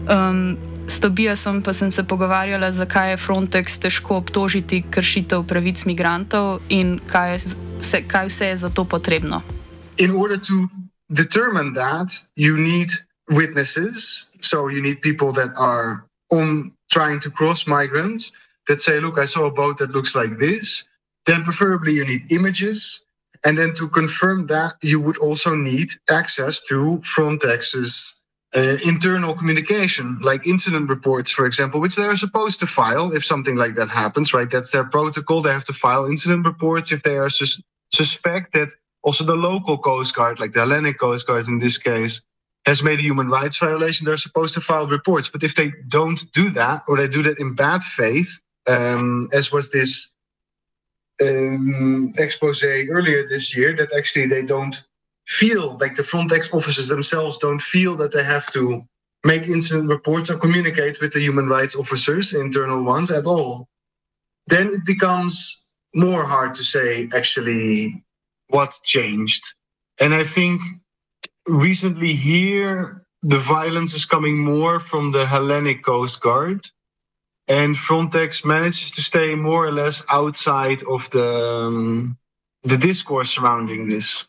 Um, 0.09 0.57
S 0.87 0.99
Tobijasom 0.99 1.61
pa 1.61 1.73
sem 1.73 1.91
se 1.91 2.03
pogovarjala, 2.07 2.71
zakaj 2.71 3.11
je 3.11 3.17
Frontex 3.17 3.75
težko 3.79 4.17
obtožiti 4.17 4.83
kršitev 4.89 5.43
pravic 5.43 5.83
migrantov 5.85 6.61
in 6.69 6.99
kaj, 7.11 7.33
je, 7.33 7.39
vse, 7.81 7.99
kaj 8.07 8.27
vse 8.31 8.45
je 8.47 8.57
za 8.57 8.69
to 8.69 8.85
potrebno. 8.87 9.41
In 9.97 10.15
order 10.15 10.39
to 10.39 10.71
determine 11.09 11.73
that, 11.75 12.07
you 12.35 12.55
need 12.55 12.89
witnesses. 13.27 14.27
So 14.39 14.69
you 14.69 14.81
need 14.81 15.01
people 15.01 15.31
that 15.33 15.51
are 15.57 16.07
on 16.31 16.71
trying 16.89 17.19
to 17.19 17.29
cross 17.29 17.67
migrants 17.67 18.31
that 18.67 18.79
say, 18.79 18.99
look, 18.99 19.19
I 19.19 19.27
saw 19.27 19.45
a 19.45 19.51
boat 19.51 19.77
that 19.79 19.91
looks 19.91 20.15
like 20.15 20.39
this. 20.39 20.85
Then 21.25 21.43
preferably 21.43 21.93
you 21.93 22.05
need 22.05 22.31
images. 22.31 23.05
And 23.45 23.57
then 23.57 23.73
to 23.75 23.89
confirm 23.89 24.47
that, 24.47 24.75
you 24.83 24.99
would 25.01 25.17
also 25.19 25.55
need 25.55 25.89
access 26.09 26.61
to 26.63 27.01
Frontex's 27.05 28.15
uh, 28.55 28.77
internal 28.85 29.35
communication, 29.35 30.19
like 30.21 30.47
incident 30.47 30.89
reports, 30.89 31.31
for 31.31 31.45
example, 31.45 31.81
which 31.81 31.95
they 31.95 32.03
are 32.03 32.17
supposed 32.17 32.59
to 32.59 32.67
file 32.67 33.13
if 33.13 33.25
something 33.25 33.55
like 33.57 33.75
that 33.75 33.89
happens, 33.89 34.33
right? 34.33 34.49
That's 34.49 34.71
their 34.71 34.85
protocol. 34.85 35.41
They 35.41 35.51
have 35.51 35.65
to 35.65 35.73
file 35.73 36.05
incident 36.05 36.45
reports 36.45 36.91
if 36.91 37.03
they 37.03 37.17
are 37.17 37.29
sus- 37.29 37.61
suspect 37.93 38.53
that 38.53 38.69
also 39.03 39.23
the 39.23 39.35
local 39.35 39.77
Coast 39.77 40.15
Guard, 40.15 40.39
like 40.39 40.53
the 40.53 40.61
Hellenic 40.61 40.99
Coast 40.99 41.27
Guard 41.27 41.47
in 41.47 41.59
this 41.59 41.77
case, 41.77 42.21
has 42.65 42.83
made 42.83 42.99
a 42.99 43.03
human 43.03 43.29
rights 43.29 43.57
violation, 43.57 44.05
they're 44.05 44.17
supposed 44.17 44.53
to 44.55 44.61
file 44.61 44.87
reports. 44.87 45.29
But 45.29 45.43
if 45.43 45.55
they 45.55 45.71
don't 45.87 46.21
do 46.33 46.49
that, 46.51 46.83
or 46.87 46.97
they 46.97 47.07
do 47.07 47.23
that 47.23 47.39
in 47.39 47.55
bad 47.55 47.81
faith, 47.83 48.41
um, 48.67 49.29
as 49.33 49.51
was 49.51 49.71
this 49.71 50.13
um, 51.21 52.13
expose 52.17 52.63
earlier 52.63 53.27
this 53.27 53.55
year, 53.55 53.75
that 53.75 53.93
actually 53.95 54.27
they 54.27 54.43
don't 54.43 54.83
feel 55.25 55.77
like 55.79 55.95
the 55.95 56.03
Frontex 56.03 56.53
officers 56.53 56.87
themselves 56.87 57.37
don't 57.37 57.61
feel 57.61 57.95
that 57.97 58.13
they 58.13 58.23
have 58.23 58.51
to 58.53 58.83
make 59.25 59.43
incident 59.43 59.89
reports 59.89 60.29
or 60.29 60.37
communicate 60.37 61.01
with 61.01 61.13
the 61.13 61.19
human 61.19 61.47
rights 61.49 61.75
officers, 61.75 62.33
internal 62.33 62.83
ones 62.83 63.11
at 63.11 63.25
all, 63.25 63.67
then 64.47 64.67
it 64.67 64.85
becomes 64.85 65.67
more 65.93 66.23
hard 66.23 66.55
to 66.55 66.63
say 66.63 67.09
actually 67.15 68.03
what 68.49 68.77
changed. 68.83 69.43
And 69.99 70.13
I 70.13 70.23
think 70.23 70.61
recently 71.47 72.13
here, 72.13 73.05
the 73.23 73.39
violence 73.39 73.93
is 73.93 74.05
coming 74.05 74.37
more 74.37 74.79
from 74.79 75.11
the 75.11 75.25
Hellenic 75.25 75.83
Coast 75.83 76.21
Guard. 76.21 76.69
And 77.49 77.77
Frontex 77.77 78.43
manages 78.45 78.91
to 78.91 79.01
stay 79.01 79.35
more 79.35 79.67
or 79.67 79.71
less 79.71 80.03
outside 80.09 80.83
of 80.83 81.09
the, 81.11 81.29
um, 81.67 82.17
the 82.63 82.77
discourse 82.77 83.31
surrounding 83.31 83.87
this. 83.87 84.27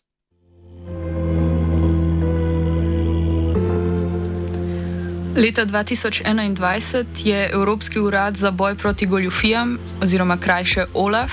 Leta 5.35 5.65
2021 5.65 7.05
je 7.25 7.51
Evropski 7.53 8.01
urad 8.01 8.37
za 8.37 8.51
boj 8.51 8.75
proti 8.75 9.07
goljufijam, 9.07 9.79
oziroma 10.03 10.37
krajše 10.37 10.85
OLAF, 10.95 11.33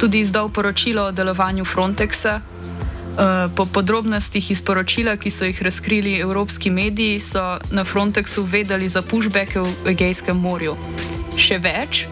tudi 0.00 0.20
izdal 0.20 0.48
poročilo 0.48 1.02
o 1.02 1.12
delovanju 1.12 1.64
Frontexa. 1.64 2.40
Eh, 3.18 3.48
po 3.56 3.64
podrobnostih 3.64 4.50
iz 4.50 4.62
poročila, 4.62 5.16
ki 5.16 5.30
so 5.30 5.44
jih 5.44 5.62
razkrili 5.62 6.18
evropski 6.20 6.70
mediji, 6.70 7.20
so 7.20 7.58
na 7.70 7.84
Frontexu 7.84 8.42
vedeli 8.46 8.88
za 8.88 9.02
pushbacke 9.02 9.60
v 9.60 9.86
Egejskem 9.86 10.36
morju. 10.36 10.76
Še 11.38 11.58
več, 11.62 12.04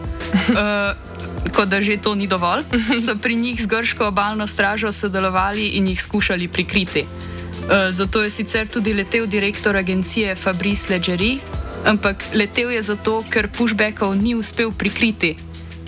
uh, 0.55 0.95
kot 1.55 1.67
da 1.67 1.81
že 1.83 1.99
to 1.99 2.15
ni 2.15 2.27
dovolj, 2.27 2.63
so 3.03 3.17
pri 3.19 3.35
njih 3.35 3.59
z 3.59 3.67
grško 3.67 4.07
obalno 4.07 4.47
stražo 4.47 4.91
sodelovali 4.91 5.75
in 5.77 5.87
jih 5.91 6.01
skušali 6.01 6.47
prikriti. 6.47 7.03
Eh, 7.67 7.91
zato 7.91 8.21
je 8.23 8.29
sicer 8.29 8.67
tudi 8.67 8.93
letel 8.93 9.27
direktor 9.27 9.75
agencije 9.75 10.35
Fabrice 10.35 10.93
Leggeri, 10.93 11.39
ampak 11.85 12.23
letel 12.33 12.71
je 12.71 12.81
zato, 12.81 13.23
ker 13.29 13.51
pushbackov 13.51 14.15
ni 14.15 14.35
uspel 14.35 14.71
prikriti, 14.71 15.35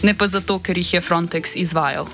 ne 0.04 0.14
pa 0.14 0.28
zato, 0.28 0.60
ker 0.60 0.78
jih 0.78 0.94
je 0.94 1.02
Frontex 1.02 1.56
izvajal. 1.56 2.08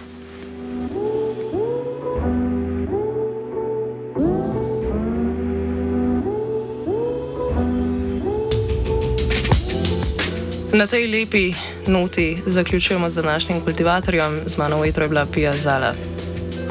Na 10.76 10.88
tej 10.88 11.08
lepi 11.08 11.54
noti 11.88 12.38
zaključujemo 12.46 13.10
z 13.10 13.16
današnjim 13.16 13.62
kultivatorjem, 13.62 14.42
z 14.46 14.58
mano 14.58 14.80
vetro 14.80 15.04
je 15.04 15.10
bila 15.10 15.26
Pija 15.26 15.54
Zala. 15.54 15.94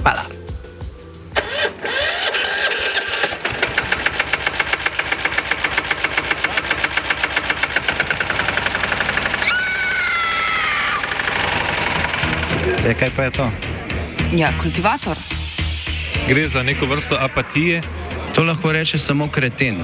Hvala. 0.02 0.22
E, 12.86 12.94
kaj 12.94 13.10
pa 13.16 13.22
je 13.22 13.30
to? 13.30 13.50
Ja, 14.36 14.52
kultivator. 14.62 15.16
Gre 16.28 16.48
za 16.48 16.62
neko 16.62 16.86
vrsto 16.86 17.16
apatije. 17.20 17.82
To 18.34 18.42
lahko 18.42 18.72
reče 18.72 18.98
samo 18.98 19.30
kreten, 19.30 19.78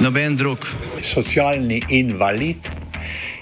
noben 0.00 0.36
drug. 0.36 0.58
Socialni 1.02 1.82
invalid 1.88 2.75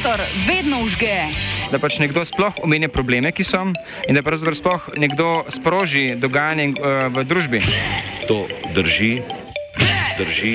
Kultivator 0.00 0.26
vedno 0.48 0.80
užge. 0.80 1.28
Da 1.68 1.76
pač 1.76 1.98
nekdo 2.00 2.22
sploh 2.24 2.56
omenja 2.64 2.88
probleme, 2.88 3.34
ki 3.36 3.44
so, 3.44 3.60
in 4.08 4.16
da 4.16 4.22
pravzaprav 4.24 4.56
sploh 4.56 4.86
nekdo 4.96 5.44
sproži 5.52 6.16
dogajanje 6.16 6.72
uh, 6.72 7.12
v 7.12 7.24
družbi. 7.28 7.60
To 8.24 8.48
drži, 8.72 9.20
drži. 10.16 10.54